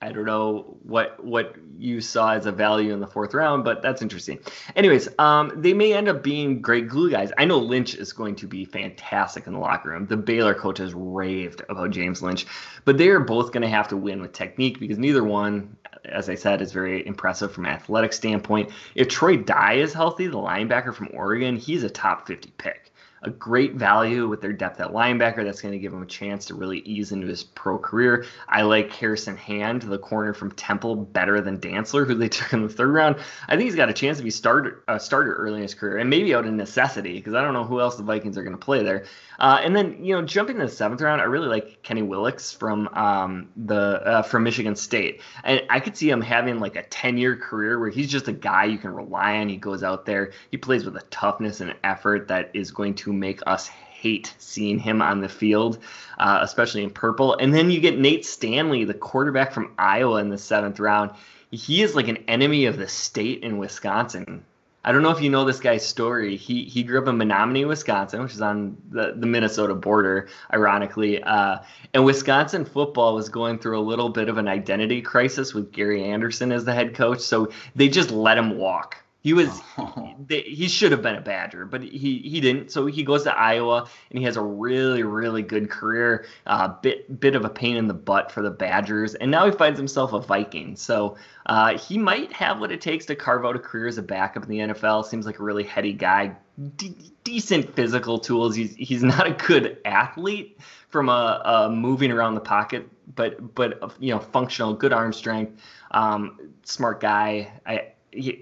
I 0.00 0.12
don't 0.12 0.26
know 0.26 0.78
what 0.84 1.24
what 1.24 1.56
you 1.76 2.00
saw 2.00 2.32
as 2.32 2.46
a 2.46 2.52
value 2.52 2.92
in 2.92 3.00
the 3.00 3.06
fourth 3.06 3.34
round, 3.34 3.64
but 3.64 3.82
that's 3.82 4.00
interesting. 4.00 4.38
Anyways, 4.76 5.08
um, 5.18 5.52
they 5.56 5.72
may 5.72 5.92
end 5.92 6.08
up 6.08 6.22
being 6.22 6.62
great 6.62 6.88
glue 6.88 7.10
guys. 7.10 7.32
I 7.36 7.44
know 7.44 7.58
Lynch 7.58 7.94
is 7.94 8.12
going 8.12 8.36
to 8.36 8.46
be 8.46 8.64
fantastic 8.64 9.48
in 9.48 9.54
the 9.54 9.58
locker 9.58 9.90
room. 9.90 10.06
The 10.06 10.16
Baylor 10.16 10.54
coach 10.54 10.78
has 10.78 10.94
raved 10.94 11.62
about 11.68 11.90
James 11.90 12.22
Lynch, 12.22 12.46
but 12.84 12.96
they 12.96 13.08
are 13.08 13.20
both 13.20 13.52
going 13.52 13.62
to 13.62 13.68
have 13.68 13.88
to 13.88 13.96
win 13.96 14.20
with 14.20 14.32
technique 14.32 14.78
because 14.78 14.98
neither 14.98 15.24
one, 15.24 15.76
as 16.04 16.28
I 16.28 16.36
said, 16.36 16.62
is 16.62 16.72
very 16.72 17.04
impressive 17.04 17.52
from 17.52 17.66
an 17.66 17.72
athletic 17.72 18.12
standpoint. 18.12 18.70
If 18.94 19.08
Troy 19.08 19.36
Dye 19.36 19.74
is 19.74 19.92
healthy, 19.92 20.28
the 20.28 20.36
linebacker 20.36 20.94
from 20.94 21.10
Oregon, 21.12 21.56
he's 21.56 21.82
a 21.82 21.90
top 21.90 22.28
50 22.28 22.52
pick 22.56 22.92
a 23.22 23.30
great 23.30 23.74
value 23.74 24.28
with 24.28 24.40
their 24.40 24.52
depth 24.52 24.80
at 24.80 24.92
linebacker. 24.92 25.44
That's 25.44 25.60
going 25.60 25.72
to 25.72 25.78
give 25.78 25.92
him 25.92 26.02
a 26.02 26.06
chance 26.06 26.46
to 26.46 26.54
really 26.54 26.78
ease 26.80 27.12
into 27.12 27.26
his 27.26 27.42
pro 27.42 27.78
career. 27.78 28.26
I 28.48 28.62
like 28.62 28.92
Harrison 28.92 29.36
Hand, 29.36 29.82
the 29.82 29.98
corner 29.98 30.32
from 30.32 30.52
Temple, 30.52 30.96
better 30.96 31.40
than 31.40 31.58
Dantzler, 31.58 32.06
who 32.06 32.14
they 32.14 32.28
took 32.28 32.52
in 32.52 32.62
the 32.62 32.68
third 32.68 32.92
round. 32.92 33.16
I 33.48 33.56
think 33.56 33.64
he's 33.64 33.76
got 33.76 33.88
a 33.88 33.94
chance 33.94 34.18
to 34.18 34.24
be 34.24 34.30
starter, 34.30 34.82
starter 34.98 35.34
early 35.34 35.56
in 35.56 35.62
his 35.62 35.74
career, 35.74 35.98
and 35.98 36.08
maybe 36.08 36.34
out 36.34 36.46
of 36.46 36.52
necessity 36.52 37.14
because 37.14 37.34
I 37.34 37.42
don't 37.42 37.54
know 37.54 37.64
who 37.64 37.80
else 37.80 37.96
the 37.96 38.02
Vikings 38.02 38.38
are 38.38 38.42
going 38.42 38.56
to 38.56 38.64
play 38.64 38.82
there. 38.82 39.04
Uh, 39.38 39.60
and 39.62 39.74
then 39.74 40.04
you 40.04 40.14
know, 40.14 40.22
jumping 40.22 40.56
to 40.58 40.66
the 40.66 40.70
seventh 40.70 41.00
round, 41.00 41.20
I 41.20 41.24
really 41.24 41.48
like 41.48 41.82
Kenny 41.82 42.02
Willekes 42.02 42.56
from 42.56 42.88
um, 42.88 43.48
the 43.56 44.02
uh, 44.04 44.22
from 44.22 44.42
Michigan 44.42 44.74
State, 44.74 45.20
and 45.44 45.62
I 45.70 45.78
could 45.80 45.96
see 45.96 46.10
him 46.10 46.20
having 46.20 46.58
like 46.58 46.76
a 46.76 46.82
ten 46.82 47.16
year 47.16 47.36
career 47.36 47.78
where 47.78 47.90
he's 47.90 48.10
just 48.10 48.26
a 48.28 48.32
guy 48.32 48.64
you 48.64 48.78
can 48.78 48.92
rely 48.92 49.38
on. 49.38 49.48
He 49.48 49.56
goes 49.56 49.82
out 49.82 50.06
there, 50.06 50.32
he 50.50 50.56
plays 50.56 50.84
with 50.84 50.96
a 50.96 51.02
toughness 51.10 51.60
and 51.60 51.74
effort 51.84 52.28
that 52.28 52.50
is 52.52 52.70
going 52.72 52.94
to 52.96 53.07
make 53.12 53.40
us 53.46 53.68
hate 53.68 54.34
seeing 54.38 54.78
him 54.78 55.02
on 55.02 55.20
the 55.20 55.28
field, 55.28 55.78
uh, 56.18 56.38
especially 56.42 56.84
in 56.84 56.90
purple. 56.90 57.34
And 57.36 57.52
then 57.52 57.70
you 57.70 57.80
get 57.80 57.98
Nate 57.98 58.24
Stanley, 58.24 58.84
the 58.84 58.94
quarterback 58.94 59.52
from 59.52 59.74
Iowa 59.78 60.20
in 60.20 60.28
the 60.28 60.38
seventh 60.38 60.78
round. 60.78 61.10
He 61.50 61.82
is 61.82 61.94
like 61.94 62.08
an 62.08 62.18
enemy 62.28 62.66
of 62.66 62.76
the 62.76 62.88
state 62.88 63.42
in 63.42 63.58
Wisconsin. 63.58 64.44
I 64.84 64.92
don't 64.92 65.02
know 65.02 65.10
if 65.10 65.20
you 65.20 65.28
know 65.28 65.44
this 65.44 65.58
guy's 65.58 65.84
story. 65.84 66.36
He 66.36 66.64
he 66.64 66.82
grew 66.82 67.00
up 67.02 67.08
in 67.08 67.16
Menomonie, 67.18 67.66
Wisconsin, 67.66 68.22
which 68.22 68.32
is 68.32 68.40
on 68.40 68.76
the, 68.90 69.12
the 69.16 69.26
Minnesota 69.26 69.74
border, 69.74 70.28
ironically. 70.52 71.22
Uh, 71.22 71.58
and 71.92 72.04
Wisconsin 72.04 72.64
football 72.64 73.14
was 73.14 73.28
going 73.28 73.58
through 73.58 73.78
a 73.78 73.82
little 73.82 74.08
bit 74.08 74.28
of 74.28 74.38
an 74.38 74.46
identity 74.46 75.02
crisis 75.02 75.52
with 75.52 75.72
Gary 75.72 76.04
Anderson 76.04 76.52
as 76.52 76.64
the 76.64 76.72
head 76.72 76.94
coach. 76.94 77.20
So 77.20 77.50
they 77.74 77.88
just 77.88 78.10
let 78.10 78.38
him 78.38 78.56
walk 78.56 78.96
he 79.20 79.32
was 79.32 79.48
oh. 79.78 80.14
he 80.28 80.68
should 80.68 80.92
have 80.92 81.02
been 81.02 81.16
a 81.16 81.20
Badger, 81.20 81.66
but 81.66 81.82
he 81.82 82.18
he 82.18 82.40
didn't. 82.40 82.70
So 82.70 82.86
he 82.86 83.02
goes 83.02 83.24
to 83.24 83.36
Iowa 83.36 83.88
and 84.10 84.18
he 84.18 84.24
has 84.24 84.36
a 84.36 84.42
really 84.42 85.02
really 85.02 85.42
good 85.42 85.70
career. 85.70 86.26
Uh, 86.46 86.68
bit 86.68 87.18
bit 87.20 87.34
of 87.34 87.44
a 87.44 87.50
pain 87.50 87.76
in 87.76 87.88
the 87.88 87.94
butt 87.94 88.30
for 88.30 88.42
the 88.42 88.50
Badgers, 88.50 89.14
and 89.14 89.30
now 89.30 89.44
he 89.46 89.52
finds 89.52 89.78
himself 89.78 90.12
a 90.12 90.20
Viking. 90.20 90.76
So 90.76 91.16
uh, 91.46 91.76
he 91.76 91.98
might 91.98 92.32
have 92.32 92.60
what 92.60 92.70
it 92.70 92.80
takes 92.80 93.06
to 93.06 93.16
carve 93.16 93.44
out 93.44 93.56
a 93.56 93.58
career 93.58 93.88
as 93.88 93.98
a 93.98 94.02
backup 94.02 94.44
in 94.44 94.48
the 94.48 94.58
NFL. 94.58 95.04
Seems 95.04 95.26
like 95.26 95.40
a 95.40 95.42
really 95.42 95.64
heady 95.64 95.92
guy, 95.92 96.36
D- 96.76 97.12
decent 97.24 97.74
physical 97.74 98.18
tools. 98.18 98.54
He's 98.54 98.74
he's 98.76 99.02
not 99.02 99.26
a 99.26 99.32
good 99.32 99.78
athlete 99.84 100.60
from 100.90 101.08
a, 101.08 101.42
a 101.44 101.70
moving 101.70 102.12
around 102.12 102.34
the 102.34 102.40
pocket, 102.40 102.88
but 103.16 103.54
but 103.56 103.94
you 103.98 104.14
know 104.14 104.20
functional, 104.20 104.74
good 104.74 104.92
arm 104.92 105.12
strength, 105.12 105.60
um, 105.90 106.38
smart 106.62 107.00
guy. 107.00 107.52
I 107.66 107.88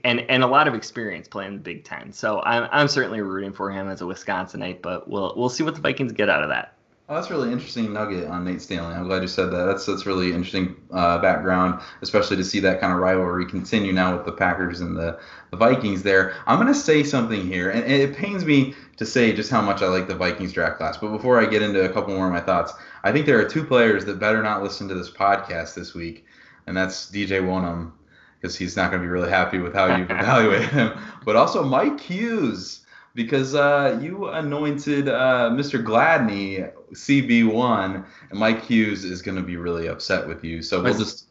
and 0.04 0.20
and 0.20 0.42
a 0.42 0.46
lot 0.46 0.68
of 0.68 0.74
experience 0.74 1.28
playing 1.28 1.54
the 1.54 1.60
Big 1.60 1.84
Ten. 1.84 2.12
So 2.12 2.42
I'm 2.42 2.68
I'm 2.72 2.88
certainly 2.88 3.20
rooting 3.20 3.52
for 3.52 3.70
him 3.70 3.88
as 3.88 4.00
a 4.00 4.04
Wisconsinite, 4.04 4.82
but 4.82 5.08
we'll 5.08 5.34
we'll 5.36 5.48
see 5.48 5.64
what 5.64 5.74
the 5.74 5.80
Vikings 5.80 6.12
get 6.12 6.28
out 6.28 6.42
of 6.42 6.48
that. 6.50 6.76
Oh, 7.08 7.14
that's 7.14 7.30
really 7.30 7.52
interesting 7.52 7.92
nugget 7.92 8.26
on 8.26 8.44
Nate 8.44 8.60
Stanley. 8.60 8.92
I'm 8.92 9.06
glad 9.06 9.22
you 9.22 9.28
said 9.28 9.52
that. 9.52 9.64
That's 9.66 9.86
that's 9.86 10.06
really 10.06 10.32
interesting 10.32 10.74
uh, 10.90 11.18
background, 11.18 11.80
especially 12.02 12.36
to 12.36 12.44
see 12.44 12.58
that 12.60 12.80
kind 12.80 12.92
of 12.92 12.98
rivalry 12.98 13.46
continue 13.46 13.92
now 13.92 14.16
with 14.16 14.26
the 14.26 14.32
Packers 14.32 14.80
and 14.80 14.96
the, 14.96 15.20
the 15.52 15.56
Vikings 15.56 16.02
there. 16.02 16.34
I'm 16.48 16.60
going 16.60 16.72
to 16.72 16.78
say 16.78 17.04
something 17.04 17.46
here, 17.46 17.70
and, 17.70 17.84
and 17.84 17.92
it 17.92 18.16
pains 18.16 18.44
me 18.44 18.74
to 18.96 19.06
say 19.06 19.32
just 19.32 19.52
how 19.52 19.62
much 19.62 19.82
I 19.82 19.86
like 19.86 20.08
the 20.08 20.16
Vikings 20.16 20.52
draft 20.52 20.78
class. 20.78 20.96
But 20.96 21.12
before 21.12 21.40
I 21.40 21.46
get 21.46 21.62
into 21.62 21.84
a 21.84 21.92
couple 21.92 22.12
more 22.12 22.26
of 22.26 22.32
my 22.32 22.40
thoughts, 22.40 22.72
I 23.04 23.12
think 23.12 23.24
there 23.24 23.38
are 23.38 23.48
two 23.48 23.62
players 23.62 24.04
that 24.06 24.18
better 24.18 24.42
not 24.42 24.64
listen 24.64 24.88
to 24.88 24.94
this 24.94 25.10
podcast 25.10 25.74
this 25.74 25.94
week, 25.94 26.24
and 26.66 26.76
that's 26.76 27.08
DJ 27.08 27.40
Wonnum 27.40 27.92
because 28.40 28.56
he's 28.56 28.76
not 28.76 28.90
going 28.90 29.02
to 29.02 29.06
be 29.06 29.10
really 29.10 29.30
happy 29.30 29.58
with 29.58 29.74
how 29.74 29.96
you 29.96 30.04
evaluate 30.04 30.68
him. 30.68 30.98
But 31.24 31.34
also 31.34 31.64
Mike 31.64 31.98
Hughes, 31.98 32.86
because 33.14 33.56
uh, 33.56 33.98
you 34.00 34.28
anointed 34.28 35.08
uh, 35.08 35.50
Mr. 35.52 35.82
Gladney 35.82 36.72
CB1, 36.92 38.04
and 38.30 38.38
Mike 38.38 38.64
Hughes 38.64 39.04
is 39.04 39.22
going 39.22 39.36
to 39.36 39.42
be 39.42 39.56
really 39.56 39.88
upset 39.88 40.28
with 40.28 40.44
you. 40.44 40.62
So 40.62 40.82
we'll 40.82 40.96
just. 40.96 41.26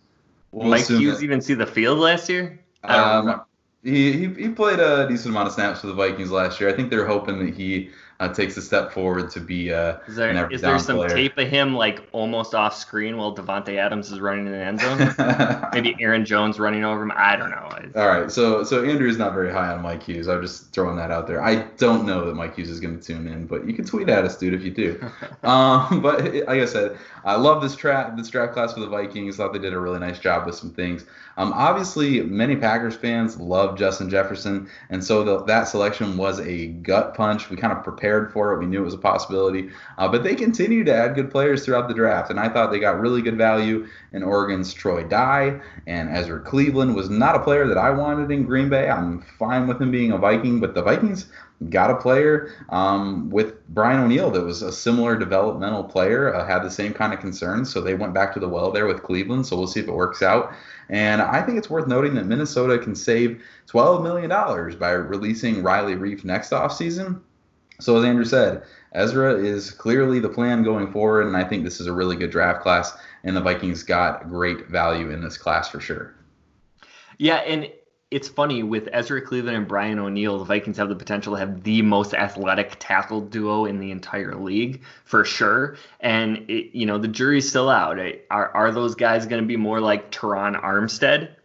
We'll 0.52 0.70
Mike 0.70 0.88
Hughes 0.88 1.20
that, 1.20 1.24
even 1.24 1.40
see 1.40 1.54
the 1.54 1.66
field 1.66 2.00
last 2.00 2.28
year? 2.28 2.60
Um, 2.84 3.42
he, 3.84 4.12
he, 4.14 4.34
he 4.34 4.50
played 4.50 4.80
a 4.80 5.08
decent 5.08 5.30
amount 5.30 5.48
of 5.48 5.54
snaps 5.54 5.82
for 5.82 5.88
the 5.88 5.94
Vikings 5.94 6.32
last 6.32 6.60
year. 6.60 6.70
I 6.70 6.74
think 6.74 6.90
they're 6.90 7.06
hoping 7.06 7.40
that 7.40 7.54
he 7.54 7.92
uh, 8.20 8.34
takes 8.34 8.56
a 8.56 8.62
step 8.62 8.94
forward 8.94 9.30
to 9.30 9.40
be 9.40 9.74
uh, 9.74 9.98
is 10.08 10.16
there, 10.16 10.52
is 10.52 10.62
there 10.62 10.80
some 10.80 10.98
player. 10.98 11.10
tape 11.10 11.38
of 11.38 11.48
him 11.48 11.76
like 11.76 12.02
almost 12.14 12.56
off 12.56 12.76
screen 12.76 13.18
while 13.18 13.36
Davante 13.36 13.78
Adams 13.78 14.12
is 14.12 14.20
running 14.20 14.46
in 14.46 14.54
the 14.54 14.58
end 14.58 14.80
zone? 14.80 15.70
Maybe 15.74 15.96
Aaron 16.00 16.26
Jones 16.26 16.58
running 16.58 16.86
over 16.86 17.04
him. 17.04 17.12
I 17.16 17.36
don't 17.36 17.50
know. 17.50 17.70
All 17.96 18.08
right, 18.08 18.32
so 18.32 18.64
so 18.64 18.86
Andrew's 18.86 19.18
not 19.18 19.34
very 19.34 19.52
high 19.52 19.72
on 19.74 19.82
Mike 19.82 20.04
Hughes. 20.04 20.30
I'm 20.30 20.42
just 20.42 20.72
throwing 20.72 20.96
that 20.96 21.12
out 21.12 21.28
there. 21.28 21.42
I 21.42 21.64
don't 21.78 22.06
know 22.06 22.26
that 22.26 22.36
Mike 22.36 22.56
Hughes 22.56 22.70
is 22.70 22.80
going 22.80 22.98
to 22.98 23.04
tune 23.04 23.28
in, 23.28 23.48
but 23.48 23.68
you 23.68 23.74
can 23.74 23.86
tweet 23.86 24.08
at 24.08 24.24
us, 24.24 24.38
dude, 24.38 24.54
if 24.54 24.64
you 24.64 24.72
do. 24.72 25.00
um, 25.44 26.02
but 26.02 26.24
like 26.24 26.48
I 26.48 26.66
said, 26.66 26.98
I 27.26 27.36
love 27.36 27.62
this 27.62 27.76
trap 27.76 28.16
this 28.16 28.30
draft 28.30 28.54
class 28.54 28.74
for 28.74 28.80
the 28.80 28.88
Vikings. 28.88 29.36
Thought 29.36 29.52
they 29.52 29.60
did 29.60 29.74
a 29.74 29.80
really 29.80 30.00
nice 30.00 30.20
job 30.20 30.46
with 30.46 30.56
some 30.56 30.72
things. 30.72 31.06
Um, 31.38 31.52
obviously, 31.54 32.22
many 32.22 32.56
Packers 32.56 32.96
fans 32.96 33.38
love 33.38 33.78
Justin 33.78 34.10
Jefferson, 34.10 34.70
and 34.90 35.04
so 35.04 35.24
the, 35.24 35.44
that 35.44 35.66
selection 35.66 36.16
was 36.16 36.40
a 36.40 36.68
gut 36.68 37.14
punch. 37.14 37.50
We 37.50 37.58
kind 37.58 37.74
of 37.74 37.84
prepared 37.84 38.05
for 38.32 38.54
it. 38.54 38.60
We 38.60 38.66
knew 38.66 38.82
it 38.82 38.86
was 38.86 38.94
a 38.94 39.00
possibility, 39.00 39.70
uh, 39.98 40.08
but 40.08 40.24
they 40.24 40.36
continue 40.36 40.84
to 40.84 40.94
add 40.94 41.16
good 41.16 41.32
players 41.32 41.66
throughout 41.66 41.88
the 41.88 41.94
draft, 41.94 42.30
and 42.30 42.40
I 42.40 42.50
thought 42.50 42.72
they 42.72 42.80
got 42.80 43.00
really 43.00 43.22
good 43.22 43.38
value 43.38 43.88
in 44.14 44.24
Oregon's 44.24 44.74
Troy 44.74 45.04
Dye 45.04 45.60
and 45.88 46.10
Ezra 46.10 46.40
Cleveland 46.40 46.96
was 46.96 47.10
not 47.10 47.36
a 47.36 47.40
player 47.40 47.68
that 47.68 47.78
I 47.78 47.90
wanted 47.92 48.32
in 48.32 48.44
Green 48.44 48.70
Bay. 48.70 48.90
I'm 48.90 49.22
fine 49.38 49.68
with 49.68 49.82
him 49.82 49.92
being 49.92 50.12
a 50.12 50.18
Viking, 50.18 50.60
but 50.60 50.74
the 50.74 50.82
Vikings 50.82 51.28
got 51.70 51.90
a 51.90 51.96
player 51.96 52.52
um, 52.70 53.30
with 53.30 53.66
Brian 53.70 54.02
O'Neill 54.02 54.30
that 54.32 54.42
was 54.42 54.62
a 54.62 54.72
similar 54.72 55.16
developmental 55.16 55.84
player, 55.84 56.34
uh, 56.34 56.46
had 56.46 56.64
the 56.64 56.70
same 56.70 56.94
kind 56.94 57.14
of 57.14 57.20
concerns. 57.20 57.72
So 57.72 57.82
they 57.82 57.94
went 57.94 58.14
back 58.14 58.34
to 58.34 58.40
the 58.40 58.50
well 58.50 58.72
there 58.72 58.88
with 58.88 59.04
Cleveland. 59.04 59.46
So 59.46 59.58
we'll 59.58 59.68
see 59.68 59.80
if 59.80 59.88
it 59.88 59.94
works 59.94 60.22
out. 60.22 60.54
And 60.90 61.22
I 61.22 61.42
think 61.42 61.58
it's 61.58 61.70
worth 61.70 61.88
noting 61.88 62.16
that 62.16 62.26
Minnesota 62.26 62.78
can 62.78 62.96
save 62.96 63.42
$12 63.68 64.04
million 64.04 64.78
by 64.78 64.92
releasing 64.92 65.64
Riley 65.64 65.96
Reiff 65.96 66.24
next 66.24 66.52
offseason. 66.52 67.22
So, 67.80 67.98
as 67.98 68.06
Andrew 68.06 68.26
said, 68.26 68.64
Ezra 68.94 69.34
is 69.34 69.72
clearly 69.72 70.20
the 70.20 70.30
plan 70.30 70.64
going 70.64 70.92
forward, 70.92 71.28
and 71.28 71.36
I 71.36 71.44
think 71.44 71.64
this 71.64 71.80
is 71.80 71.88
a 71.88 71.94
really 71.94 72.16
good 72.16 72.32
draft 72.32 72.62
class, 72.62 72.98
and 73.24 73.36
the 73.36 73.42
Vikings 73.42 73.84
got 73.84 74.30
great 74.30 74.68
value 74.68 75.12
in 75.12 75.22
this 75.22 75.38
class 75.38 75.70
for 75.70 75.80
sure. 75.80 76.16
Yeah, 77.18 77.38
and 77.38 77.70
it's 78.12 78.30
funny 78.30 78.64
with 78.64 78.88
Ezra 78.94 79.22
Cleveland 79.22 79.58
and 79.58 79.68
Brian 79.68 80.00
O'Neill, 80.00 80.40
the 80.40 80.46
Vikings 80.46 80.78
have 80.78 80.90
the 80.90 80.96
potential 80.96 81.34
to 81.34 81.40
have 81.40 81.64
the 81.64 81.82
most 81.82 82.14
athletic 82.14 82.78
tackle 82.80 83.20
duo 83.20 83.66
in 83.66 83.80
the 83.80 83.92
entire 83.92 84.36
league 84.36 84.84
for 85.04 85.26
sure. 85.26 85.78
And 86.00 86.50
it, 86.50 86.78
you 86.78 86.86
know 86.86 86.98
the 86.98 87.08
jury's 87.08 87.50
still 87.50 87.70
out. 87.70 88.00
Are 88.30 88.50
are 88.50 88.72
those 88.72 88.96
guys 88.96 89.26
going 89.26 89.42
to 89.42 89.48
be 89.48 89.58
more 89.58 89.82
like 89.82 90.12
Terron 90.12 90.62
Armstead, 90.62 91.36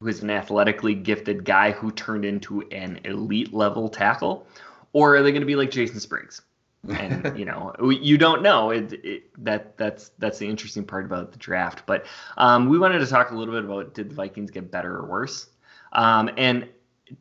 who's 0.00 0.22
an 0.22 0.30
athletically 0.30 0.94
gifted 0.94 1.44
guy 1.44 1.70
who 1.70 1.90
turned 1.92 2.24
into 2.24 2.62
an 2.68 3.00
elite 3.04 3.54
level 3.54 3.88
tackle, 3.88 4.46
or 4.92 5.16
are 5.16 5.22
they 5.22 5.30
going 5.30 5.42
to 5.42 5.46
be 5.46 5.56
like 5.56 5.70
Jason 5.70 6.00
Spriggs? 6.00 6.42
and 6.88 7.36
you 7.38 7.44
know 7.44 7.74
you 7.90 8.16
don't 8.16 8.40
know 8.40 8.70
it, 8.70 8.92
it, 9.04 9.44
that 9.44 9.76
that's 9.76 10.12
that's 10.18 10.38
the 10.38 10.46
interesting 10.46 10.84
part 10.84 11.04
about 11.04 11.32
the 11.32 11.38
draft 11.38 11.82
but 11.86 12.06
um, 12.36 12.68
we 12.68 12.78
wanted 12.78 13.00
to 13.00 13.06
talk 13.06 13.32
a 13.32 13.34
little 13.34 13.52
bit 13.52 13.64
about 13.64 13.94
did 13.94 14.10
the 14.10 14.14
vikings 14.14 14.50
get 14.50 14.70
better 14.70 14.96
or 14.96 15.06
worse 15.06 15.48
um, 15.92 16.30
and 16.36 16.68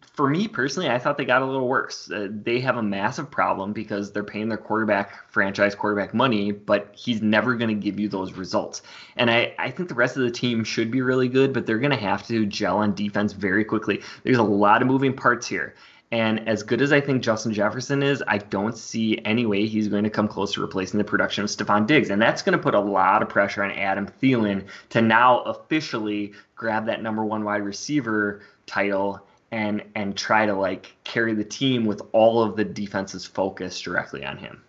for 0.02 0.30
me 0.30 0.48
personally, 0.48 0.90
I 0.90 1.00
thought 1.00 1.18
they 1.18 1.26
got 1.26 1.42
a 1.42 1.46
little 1.46 1.68
worse. 1.68 2.10
Uh, 2.12 2.28
they 2.30 2.60
have 2.60 2.78
a 2.78 2.84
massive 2.84 3.30
problem 3.32 3.74
because 3.74 4.12
they're 4.12 4.24
paying 4.24 4.50
their 4.50 4.58
quarterback, 4.58 5.32
franchise 5.32 5.76
quarterback 5.76 6.14
money, 6.14 6.52
but 6.52 6.94
he's 6.94 7.22
never 7.22 7.56
going 7.56 7.70
to 7.70 7.82
give 7.82 8.00
you 8.00 8.10
those 8.10 8.34
results. 8.34 8.82
And 9.16 9.32
I, 9.32 9.54
I 9.58 9.72
think 9.72 9.90
the 9.90 9.96
rest 9.96 10.18
of 10.18 10.24
the 10.24 10.32
team 10.32 10.64
should 10.64 10.92
be 10.92 11.02
really 11.02 11.30
good, 11.30 11.54
but 11.54 11.66
they're 11.66 11.80
going 11.80 11.92
to 11.92 11.98
have 11.98 12.28
to 12.28 12.46
gel 12.46 12.78
on 12.78 12.96
defense 12.96 13.34
very 13.34 13.64
quickly. 13.64 14.02
There's 14.24 14.38
a 14.38 14.44
lot 14.44 14.82
of 14.82 14.88
moving 14.88 15.14
parts 15.14 15.48
here. 15.48 15.74
And 16.12 16.48
as 16.48 16.64
good 16.64 16.82
as 16.82 16.94
I 16.94 17.02
think 17.02 17.22
Justin 17.22 17.54
Jefferson 17.54 18.02
is, 18.02 18.24
I 18.28 18.38
don't 18.38 18.78
see 18.78 19.20
any 19.26 19.46
way 19.46 19.68
he's 19.68 19.90
going 19.90 20.06
to 20.06 20.10
come 20.10 20.28
close 20.28 20.54
to 20.54 20.62
replacing 20.62 20.98
the 20.98 21.04
production 21.04 21.44
of 21.44 21.50
Stefon 21.50 21.86
Diggs. 21.86 22.10
And 22.10 22.22
that's 22.22 22.42
going 22.42 22.58
to 22.58 22.64
put 22.64 22.76
a 22.76 22.80
lot 22.80 23.22
of 23.22 23.28
pressure 23.28 23.62
on 23.62 23.72
Adam 23.72 24.08
Thielen 24.22 24.66
to 24.90 25.02
now 25.02 25.42
officially 25.42 26.32
grab 26.56 26.86
that 26.86 27.04
number 27.04 27.26
one 27.26 27.44
wide 27.44 27.64
receiver 27.64 28.42
title 28.66 29.22
and 29.52 29.82
and 29.96 30.18
try 30.18 30.46
to 30.46 30.54
like 30.54 30.96
carry 31.04 31.34
the 31.34 31.44
team 31.44 31.86
with 31.86 32.02
all 32.12 32.44
of 32.44 32.56
the 32.56 32.66
defense's 32.66 33.26
focus 33.26 33.80
directly 33.80 34.26
on 34.26 34.38
him. 34.38 34.62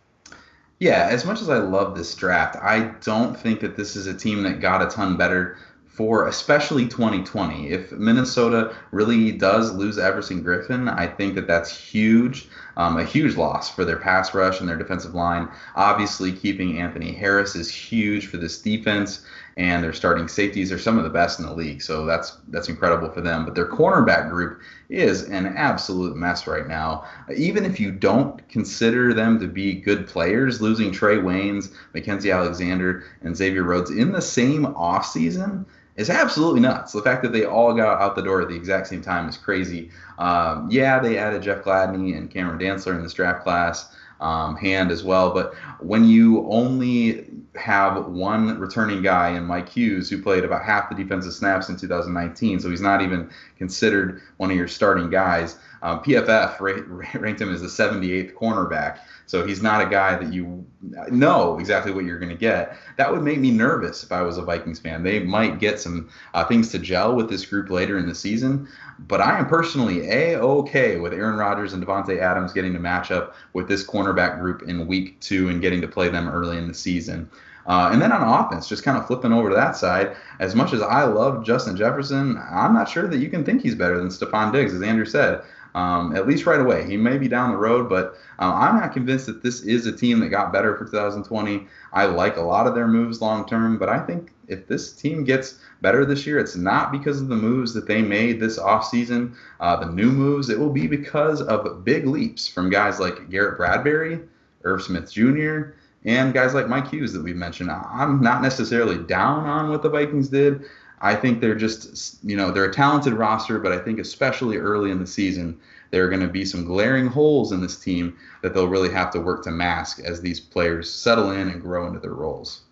Yeah, 0.80 1.08
as 1.10 1.24
much 1.24 1.40
as 1.40 1.48
I 1.48 1.58
love 1.58 1.96
this 1.96 2.14
draft, 2.14 2.56
I 2.56 2.94
don't 3.02 3.36
think 3.36 3.60
that 3.60 3.76
this 3.76 3.96
is 3.96 4.06
a 4.06 4.14
team 4.14 4.44
that 4.44 4.60
got 4.60 4.82
a 4.82 4.86
ton 4.86 5.16
better 5.16 5.58
for 5.98 6.28
especially 6.28 6.86
2020. 6.86 7.70
If 7.70 7.90
Minnesota 7.90 8.72
really 8.92 9.32
does 9.32 9.74
lose 9.74 9.98
Everson 9.98 10.44
Griffen, 10.44 10.88
I 10.96 11.08
think 11.08 11.34
that 11.34 11.48
that's 11.48 11.76
huge, 11.76 12.46
um, 12.76 12.96
a 12.98 13.04
huge 13.04 13.34
loss 13.34 13.74
for 13.74 13.84
their 13.84 13.96
pass 13.96 14.32
rush 14.32 14.60
and 14.60 14.68
their 14.68 14.76
defensive 14.76 15.16
line. 15.16 15.48
Obviously, 15.74 16.30
keeping 16.30 16.78
Anthony 16.78 17.10
Harris 17.10 17.56
is 17.56 17.68
huge 17.68 18.28
for 18.28 18.36
this 18.36 18.62
defense, 18.62 19.26
and 19.56 19.82
their 19.82 19.92
starting 19.92 20.28
safeties 20.28 20.70
are 20.70 20.78
some 20.78 20.98
of 20.98 21.02
the 21.02 21.10
best 21.10 21.40
in 21.40 21.46
the 21.46 21.52
league. 21.52 21.82
So 21.82 22.06
that's 22.06 22.36
that's 22.46 22.68
incredible 22.68 23.10
for 23.10 23.20
them. 23.20 23.44
But 23.44 23.56
their 23.56 23.68
cornerback 23.68 24.30
group 24.30 24.60
is 24.88 25.24
an 25.24 25.46
absolute 25.46 26.14
mess 26.16 26.46
right 26.46 26.68
now. 26.68 27.06
Even 27.36 27.64
if 27.64 27.80
you 27.80 27.90
don't 27.90 28.48
consider 28.48 29.12
them 29.12 29.40
to 29.40 29.48
be 29.48 29.74
good 29.74 30.06
players, 30.06 30.60
losing 30.60 30.92
Trae 30.92 31.20
Waynes, 31.20 31.72
Mackensie 31.92 32.32
Alexander, 32.32 33.02
and 33.22 33.36
Xavier 33.36 33.64
Rhodes 33.64 33.90
in 33.90 34.12
the 34.12 34.22
same 34.22 34.64
offseason– 34.64 35.64
is 35.98 36.08
absolutely 36.08 36.60
nuts. 36.60 36.92
The 36.92 37.02
fact 37.02 37.22
that 37.24 37.32
they 37.32 37.44
all 37.44 37.74
got 37.74 38.00
out 38.00 38.14
the 38.14 38.22
door 38.22 38.40
at 38.40 38.48
the 38.48 38.54
exact 38.54 38.86
same 38.86 39.02
time 39.02 39.28
is 39.28 39.36
crazy. 39.36 39.90
Um, 40.18 40.68
yeah, 40.70 41.00
they 41.00 41.18
added 41.18 41.42
Jeff 41.42 41.64
Gladney 41.64 42.16
and 42.16 42.30
Cameron 42.30 42.58
Dantzler 42.58 42.94
in 42.94 43.02
this 43.02 43.12
draft 43.12 43.42
class, 43.42 43.94
um, 44.20 44.56
Hand 44.56 44.92
as 44.92 45.02
well. 45.02 45.34
But 45.34 45.54
when 45.80 46.04
you 46.04 46.48
only 46.48 47.26
have 47.56 48.06
one 48.06 48.60
returning 48.60 49.02
guy 49.02 49.30
in 49.30 49.44
Mike 49.44 49.68
Hughes, 49.68 50.08
who 50.08 50.22
played 50.22 50.44
about 50.44 50.62
half 50.62 50.88
the 50.88 50.94
defensive 50.94 51.32
snaps 51.32 51.68
in 51.68 51.76
2019, 51.76 52.60
so 52.60 52.70
he's 52.70 52.80
not 52.80 53.02
even 53.02 53.28
considered 53.56 54.22
one 54.36 54.52
of 54.52 54.56
your 54.56 54.68
starting 54.68 55.10
guys. 55.10 55.56
Um, 55.82 56.00
PFF 56.02 56.60
ranked 56.60 57.40
him 57.40 57.52
as 57.52 57.60
the 57.60 57.68
78th 57.68 58.34
cornerback. 58.34 58.98
So 59.26 59.46
he's 59.46 59.62
not 59.62 59.82
a 59.82 59.90
guy 59.90 60.16
that 60.16 60.32
you 60.32 60.64
know 61.10 61.58
exactly 61.58 61.92
what 61.92 62.04
you're 62.04 62.18
going 62.18 62.30
to 62.30 62.36
get. 62.36 62.76
That 62.96 63.12
would 63.12 63.22
make 63.22 63.38
me 63.38 63.50
nervous 63.50 64.02
if 64.02 64.10
I 64.10 64.22
was 64.22 64.38
a 64.38 64.42
Vikings 64.42 64.78
fan. 64.78 65.02
They 65.02 65.20
might 65.20 65.58
get 65.58 65.78
some 65.78 66.08
uh, 66.32 66.44
things 66.46 66.70
to 66.70 66.78
gel 66.78 67.14
with 67.14 67.28
this 67.28 67.44
group 67.44 67.68
later 67.68 67.98
in 67.98 68.08
the 68.08 68.14
season, 68.14 68.68
but 69.00 69.20
I 69.20 69.38
am 69.38 69.46
personally 69.46 70.08
a 70.08 70.40
okay 70.40 70.96
with 70.96 71.12
Aaron 71.12 71.36
Rodgers 71.36 71.74
and 71.74 71.84
Davante 71.84 72.18
Adams 72.18 72.54
getting 72.54 72.72
to 72.72 72.78
match 72.78 73.10
up 73.10 73.34
with 73.52 73.68
this 73.68 73.86
cornerback 73.86 74.40
group 74.40 74.62
in 74.62 74.86
week 74.86 75.20
two 75.20 75.50
and 75.50 75.60
getting 75.60 75.82
to 75.82 75.88
play 75.88 76.08
them 76.08 76.26
early 76.26 76.56
in 76.56 76.66
the 76.66 76.74
season. 76.74 77.30
Uh, 77.66 77.90
and 77.92 78.00
then 78.00 78.12
on 78.12 78.22
offense, 78.22 78.66
just 78.66 78.82
kind 78.82 78.96
of 78.96 79.06
flipping 79.06 79.30
over 79.30 79.50
to 79.50 79.54
that 79.54 79.76
side, 79.76 80.16
as 80.40 80.54
much 80.54 80.72
as 80.72 80.80
I 80.80 81.04
love 81.04 81.44
Justin 81.44 81.76
Jefferson, 81.76 82.42
I'm 82.50 82.72
not 82.72 82.88
sure 82.88 83.06
that 83.06 83.18
you 83.18 83.28
can 83.28 83.44
think 83.44 83.60
he's 83.60 83.74
better 83.74 83.98
than 83.98 84.08
Stefon 84.08 84.54
Diggs, 84.54 84.72
as 84.72 84.80
Andrew 84.80 85.04
said 85.04 85.42
um, 85.74 86.14
at 86.16 86.26
least 86.26 86.46
right 86.46 86.60
away. 86.60 86.86
He 86.86 86.96
may 86.96 87.18
be 87.18 87.28
down 87.28 87.50
the 87.50 87.56
road, 87.56 87.88
but 87.88 88.16
uh, 88.38 88.52
I'm 88.52 88.80
not 88.80 88.92
convinced 88.92 89.26
that 89.26 89.42
this 89.42 89.62
is 89.62 89.86
a 89.86 89.92
team 89.92 90.20
that 90.20 90.28
got 90.28 90.52
better 90.52 90.76
for 90.76 90.84
2020. 90.84 91.66
I 91.92 92.06
like 92.06 92.36
a 92.36 92.42
lot 92.42 92.66
of 92.66 92.74
their 92.74 92.88
moves 92.88 93.20
long 93.20 93.46
term, 93.46 93.78
but 93.78 93.88
I 93.88 93.98
think 94.00 94.32
if 94.48 94.66
this 94.66 94.92
team 94.92 95.24
gets 95.24 95.58
better 95.82 96.04
this 96.04 96.26
year, 96.26 96.38
it's 96.38 96.56
not 96.56 96.90
because 96.90 97.20
of 97.20 97.28
the 97.28 97.36
moves 97.36 97.74
that 97.74 97.86
they 97.86 98.02
made 98.02 98.40
this 98.40 98.58
offseason, 98.58 99.34
uh, 99.60 99.76
the 99.76 99.90
new 99.90 100.10
moves. 100.10 100.48
It 100.48 100.58
will 100.58 100.72
be 100.72 100.86
because 100.86 101.42
of 101.42 101.84
big 101.84 102.06
leaps 102.06 102.48
from 102.48 102.70
guys 102.70 102.98
like 102.98 103.30
Garrett 103.30 103.58
Bradbury, 103.58 104.20
Irv 104.64 104.82
Smith 104.82 105.12
Jr., 105.12 105.74
and 106.04 106.32
guys 106.32 106.54
like 106.54 106.68
Mike 106.68 106.88
Hughes 106.88 107.12
that 107.12 107.22
we've 107.22 107.36
mentioned. 107.36 107.70
I'm 107.70 108.20
not 108.20 108.40
necessarily 108.40 108.98
down 108.98 109.44
on 109.44 109.68
what 109.68 109.82
the 109.82 109.90
Vikings 109.90 110.28
did. 110.28 110.64
I 111.00 111.14
think 111.14 111.40
they're 111.40 111.54
just, 111.54 112.22
you 112.24 112.36
know, 112.36 112.50
they're 112.50 112.64
a 112.64 112.72
talented 112.72 113.12
roster, 113.12 113.58
but 113.58 113.72
I 113.72 113.78
think 113.78 113.98
especially 113.98 114.56
early 114.56 114.90
in 114.90 114.98
the 114.98 115.06
season, 115.06 115.58
there 115.90 116.04
are 116.04 116.08
going 116.08 116.22
to 116.22 116.28
be 116.28 116.44
some 116.44 116.64
glaring 116.64 117.06
holes 117.06 117.52
in 117.52 117.60
this 117.60 117.78
team 117.78 118.16
that 118.42 118.54
they'll 118.54 118.68
really 118.68 118.92
have 118.92 119.10
to 119.12 119.20
work 119.20 119.42
to 119.44 119.50
mask 119.50 120.00
as 120.00 120.20
these 120.20 120.40
players 120.40 120.92
settle 120.92 121.30
in 121.30 121.48
and 121.48 121.62
grow 121.62 121.86
into 121.86 122.00
their 122.00 122.14
roles. 122.14 122.62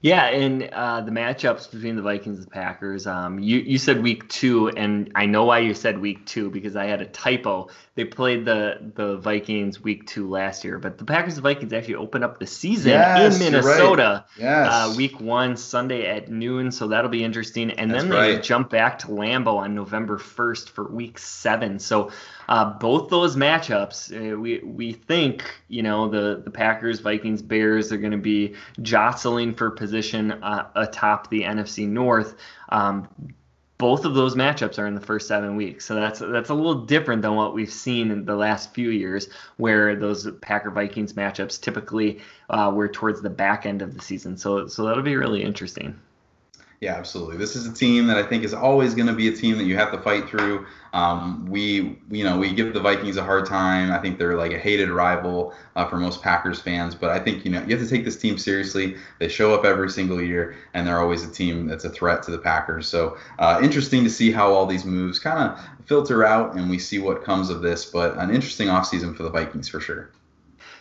Yeah, 0.00 0.26
and 0.26 0.62
uh, 0.72 1.00
the 1.00 1.10
matchups 1.10 1.72
between 1.72 1.96
the 1.96 2.02
Vikings 2.02 2.38
and 2.38 2.46
the 2.46 2.50
Packers. 2.50 3.04
Um, 3.04 3.40
you 3.40 3.58
you 3.58 3.78
said 3.78 4.00
week 4.00 4.28
two, 4.28 4.68
and 4.68 5.10
I 5.16 5.26
know 5.26 5.44
why 5.44 5.58
you 5.58 5.74
said 5.74 5.98
week 5.98 6.24
two 6.24 6.50
because 6.50 6.76
I 6.76 6.86
had 6.86 7.02
a 7.02 7.06
typo. 7.06 7.68
They 7.98 8.04
played 8.04 8.44
the 8.44 8.92
the 8.94 9.16
Vikings 9.16 9.82
week 9.82 10.06
two 10.06 10.30
last 10.30 10.62
year, 10.62 10.78
but 10.78 10.98
the 10.98 11.04
Packers 11.04 11.34
and 11.34 11.42
Vikings 11.42 11.72
actually 11.72 11.96
opened 11.96 12.22
up 12.22 12.38
the 12.38 12.46
season 12.46 12.92
yes, 12.92 13.34
in 13.34 13.44
Minnesota. 13.44 14.24
Right. 14.38 14.44
Yes. 14.44 14.68
Uh, 14.72 14.94
week 14.96 15.20
one 15.20 15.56
Sunday 15.56 16.06
at 16.06 16.30
noon, 16.30 16.70
so 16.70 16.86
that'll 16.86 17.10
be 17.10 17.24
interesting. 17.24 17.72
And 17.72 17.90
That's 17.90 18.04
then 18.04 18.12
they 18.12 18.34
right. 18.34 18.40
jump 18.40 18.70
back 18.70 19.00
to 19.00 19.08
Lambeau 19.08 19.56
on 19.56 19.74
November 19.74 20.16
first 20.16 20.70
for 20.70 20.84
week 20.84 21.18
seven. 21.18 21.80
So 21.80 22.12
uh, 22.48 22.66
both 22.74 23.10
those 23.10 23.34
matchups, 23.34 24.12
uh, 24.14 24.38
we 24.38 24.60
we 24.60 24.92
think 24.92 25.42
you 25.66 25.82
know 25.82 26.08
the 26.08 26.40
the 26.44 26.52
Packers, 26.52 27.00
Vikings, 27.00 27.42
Bears 27.42 27.90
are 27.90 27.98
going 27.98 28.12
to 28.12 28.16
be 28.16 28.54
jostling 28.80 29.54
for 29.54 29.72
position 29.72 30.30
uh, 30.30 30.68
atop 30.76 31.30
the 31.30 31.42
NFC 31.42 31.88
North. 31.88 32.36
Um, 32.68 33.08
both 33.78 34.04
of 34.04 34.14
those 34.14 34.34
matchups 34.34 34.78
are 34.78 34.86
in 34.86 34.94
the 34.94 35.00
first 35.00 35.28
seven 35.28 35.56
weeks, 35.56 35.84
so 35.86 35.94
that's 35.94 36.18
that's 36.18 36.50
a 36.50 36.54
little 36.54 36.84
different 36.84 37.22
than 37.22 37.34
what 37.36 37.54
we've 37.54 37.72
seen 37.72 38.10
in 38.10 38.24
the 38.24 38.36
last 38.36 38.74
few 38.74 38.90
years, 38.90 39.28
where 39.56 39.94
those 39.96 40.28
Packer 40.40 40.70
Vikings 40.70 41.12
matchups 41.12 41.60
typically 41.60 42.20
uh, 42.50 42.72
were 42.74 42.88
towards 42.88 43.22
the 43.22 43.30
back 43.30 43.66
end 43.66 43.80
of 43.80 43.94
the 43.94 44.00
season. 44.00 44.36
So 44.36 44.66
so 44.66 44.84
that'll 44.84 45.02
be 45.02 45.16
really 45.16 45.42
interesting. 45.42 45.98
Yeah, 46.80 46.94
absolutely. 46.94 47.38
This 47.38 47.56
is 47.56 47.66
a 47.66 47.72
team 47.72 48.06
that 48.06 48.16
I 48.16 48.22
think 48.22 48.44
is 48.44 48.54
always 48.54 48.94
going 48.94 49.08
to 49.08 49.12
be 49.12 49.26
a 49.26 49.32
team 49.32 49.58
that 49.58 49.64
you 49.64 49.74
have 49.74 49.90
to 49.90 49.98
fight 49.98 50.28
through. 50.28 50.64
Um, 50.92 51.44
we, 51.46 51.98
you 52.08 52.22
know, 52.22 52.38
we 52.38 52.52
give 52.52 52.72
the 52.72 52.78
Vikings 52.78 53.16
a 53.16 53.24
hard 53.24 53.46
time. 53.46 53.90
I 53.90 53.98
think 53.98 54.16
they're 54.16 54.36
like 54.36 54.52
a 54.52 54.58
hated 54.58 54.88
rival 54.88 55.54
uh, 55.74 55.88
for 55.88 55.96
most 55.96 56.22
Packers 56.22 56.60
fans. 56.60 56.94
But 56.94 57.10
I 57.10 57.18
think 57.18 57.44
you 57.44 57.50
know 57.50 57.60
you 57.62 57.76
have 57.76 57.84
to 57.84 57.90
take 57.90 58.04
this 58.04 58.16
team 58.16 58.38
seriously. 58.38 58.96
They 59.18 59.26
show 59.26 59.52
up 59.52 59.64
every 59.64 59.90
single 59.90 60.22
year, 60.22 60.56
and 60.72 60.86
they're 60.86 61.00
always 61.00 61.24
a 61.24 61.32
team 61.32 61.66
that's 61.66 61.84
a 61.84 61.90
threat 61.90 62.22
to 62.24 62.30
the 62.30 62.38
Packers. 62.38 62.86
So 62.86 63.16
uh, 63.40 63.58
interesting 63.60 64.04
to 64.04 64.10
see 64.10 64.30
how 64.30 64.52
all 64.52 64.64
these 64.64 64.84
moves 64.84 65.18
kind 65.18 65.50
of 65.50 65.60
filter 65.86 66.24
out, 66.24 66.54
and 66.54 66.70
we 66.70 66.78
see 66.78 67.00
what 67.00 67.24
comes 67.24 67.50
of 67.50 67.60
this. 67.60 67.86
But 67.86 68.16
an 68.18 68.32
interesting 68.32 68.68
offseason 68.68 69.16
for 69.16 69.24
the 69.24 69.30
Vikings 69.30 69.68
for 69.68 69.80
sure. 69.80 70.10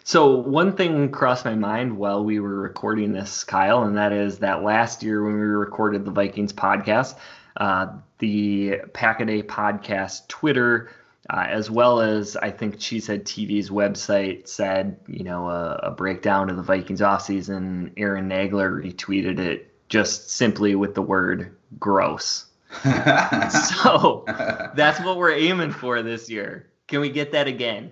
So 0.07 0.37
one 0.37 0.71
thing 0.71 1.11
crossed 1.11 1.43
my 1.43 1.55
mind 1.55 1.97
while 1.97 2.23
we 2.23 2.39
were 2.39 2.61
recording 2.61 3.11
this, 3.11 3.43
Kyle, 3.43 3.83
and 3.83 3.97
that 3.97 4.13
is 4.13 4.39
that 4.39 4.63
last 4.63 5.03
year 5.03 5.21
when 5.21 5.33
we 5.33 5.41
recorded 5.41 6.05
the 6.05 6.11
Vikings 6.11 6.53
podcast, 6.53 7.15
uh, 7.57 7.87
the 8.19 8.79
Packaday 8.93 9.43
podcast 9.43 10.29
Twitter, 10.29 10.91
uh, 11.29 11.47
as 11.49 11.69
well 11.69 11.99
as 11.99 12.37
I 12.37 12.51
think 12.51 12.77
Cheesehead 12.77 13.23
TV's 13.23 13.69
website 13.69 14.47
said, 14.47 14.97
you 15.09 15.25
know, 15.25 15.49
a, 15.49 15.73
a 15.83 15.91
breakdown 15.91 16.49
of 16.49 16.55
the 16.55 16.63
Vikings 16.63 17.01
offseason. 17.01 17.91
Aaron 17.97 18.29
Nagler 18.29 18.81
retweeted 18.81 19.39
it 19.39 19.73
just 19.89 20.29
simply 20.29 20.73
with 20.75 20.95
the 20.95 21.01
word 21.01 21.53
gross. 21.77 22.45
so 22.81 24.23
that's 24.73 25.01
what 25.01 25.17
we're 25.17 25.33
aiming 25.33 25.71
for 25.71 26.01
this 26.01 26.29
year. 26.29 26.69
Can 26.87 27.01
we 27.01 27.09
get 27.09 27.33
that 27.33 27.47
again? 27.47 27.91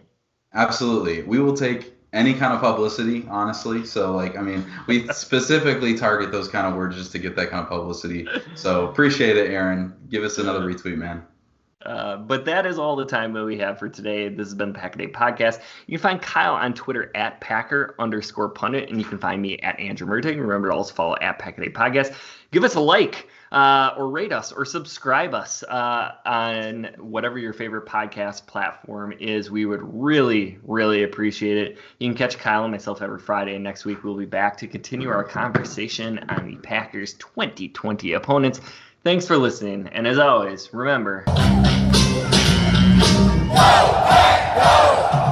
Absolutely. 0.53 1.21
We 1.23 1.39
will 1.39 1.57
take 1.57 1.94
any 2.15 2.33
kind 2.33 2.53
of 2.53 2.61
publicity, 2.61 3.27
honestly. 3.29 3.85
So 3.85 4.15
like, 4.15 4.37
I 4.37 4.41
mean, 4.41 4.65
we 4.87 5.07
specifically 5.09 5.95
target 5.95 6.31
those 6.31 6.47
kind 6.47 6.65
of 6.65 6.75
words 6.75 6.95
just 6.95 7.11
to 7.11 7.19
get 7.19 7.35
that 7.35 7.49
kind 7.51 7.61
of 7.61 7.69
publicity. 7.69 8.27
So 8.55 8.87
appreciate 8.87 9.37
it, 9.37 9.51
Aaron. 9.51 9.93
Give 10.09 10.23
us 10.23 10.37
another 10.37 10.61
retweet, 10.61 10.97
man. 10.97 11.23
Uh, 11.85 12.17
but 12.17 12.45
that 12.45 12.65
is 12.65 12.79
all 12.79 12.95
the 12.95 13.05
time 13.05 13.31
that 13.33 13.45
we 13.45 13.57
have 13.59 13.77
for 13.77 13.87
today. 13.87 14.27
This 14.27 14.47
has 14.47 14.55
been 14.55 14.73
the 14.73 14.79
Pack 14.79 14.97
Day 14.97 15.07
podcast. 15.07 15.59
You 15.85 15.99
can 15.99 16.01
find 16.01 16.21
Kyle 16.21 16.55
on 16.55 16.73
Twitter 16.73 17.11
at 17.13 17.39
Packer 17.41 17.93
underscore 17.99 18.49
pundit, 18.49 18.89
and 18.89 18.97
you 18.97 19.05
can 19.05 19.19
find 19.19 19.39
me 19.39 19.59
at 19.59 19.79
Andrew 19.79 20.07
Mertig. 20.07 20.39
Remember 20.39 20.69
to 20.69 20.73
also 20.73 20.95
follow 20.95 21.15
at 21.21 21.37
Pack 21.37 21.57
Day 21.57 21.69
podcast. 21.69 22.15
Give 22.49 22.63
us 22.63 22.73
a 22.73 22.79
like 22.79 23.27
uh, 23.55 23.93
or 23.97 24.09
rate 24.09 24.33
us 24.33 24.51
or 24.51 24.65
subscribe 24.65 25.33
us 25.33 25.63
uh, 25.63 26.11
on 26.25 26.89
whatever 26.99 27.39
your 27.39 27.53
favorite 27.53 27.85
podcast 27.85 28.45
platform 28.45 29.13
is. 29.19 29.49
We 29.49 29.65
would 29.65 29.81
really, 29.81 30.59
really 30.63 31.03
appreciate 31.03 31.57
it. 31.57 31.77
You 31.99 32.09
can 32.09 32.17
catch 32.17 32.37
Kyle 32.37 32.63
and 32.63 32.71
myself 32.71 33.01
every 33.01 33.19
Friday. 33.19 33.57
Next 33.57 33.85
week, 33.85 34.03
we'll 34.03 34.17
be 34.17 34.25
back 34.25 34.57
to 34.57 34.67
continue 34.67 35.09
our 35.09 35.23
conversation 35.23 36.19
on 36.27 36.45
the 36.45 36.57
Packers 36.57 37.13
2020 37.13 38.13
opponents. 38.13 38.59
Thanks 39.05 39.25
for 39.25 39.37
listening. 39.37 39.87
And 39.93 40.05
as 40.05 40.19
always, 40.19 40.73
remember. 40.73 41.23
Hey! 43.55 45.31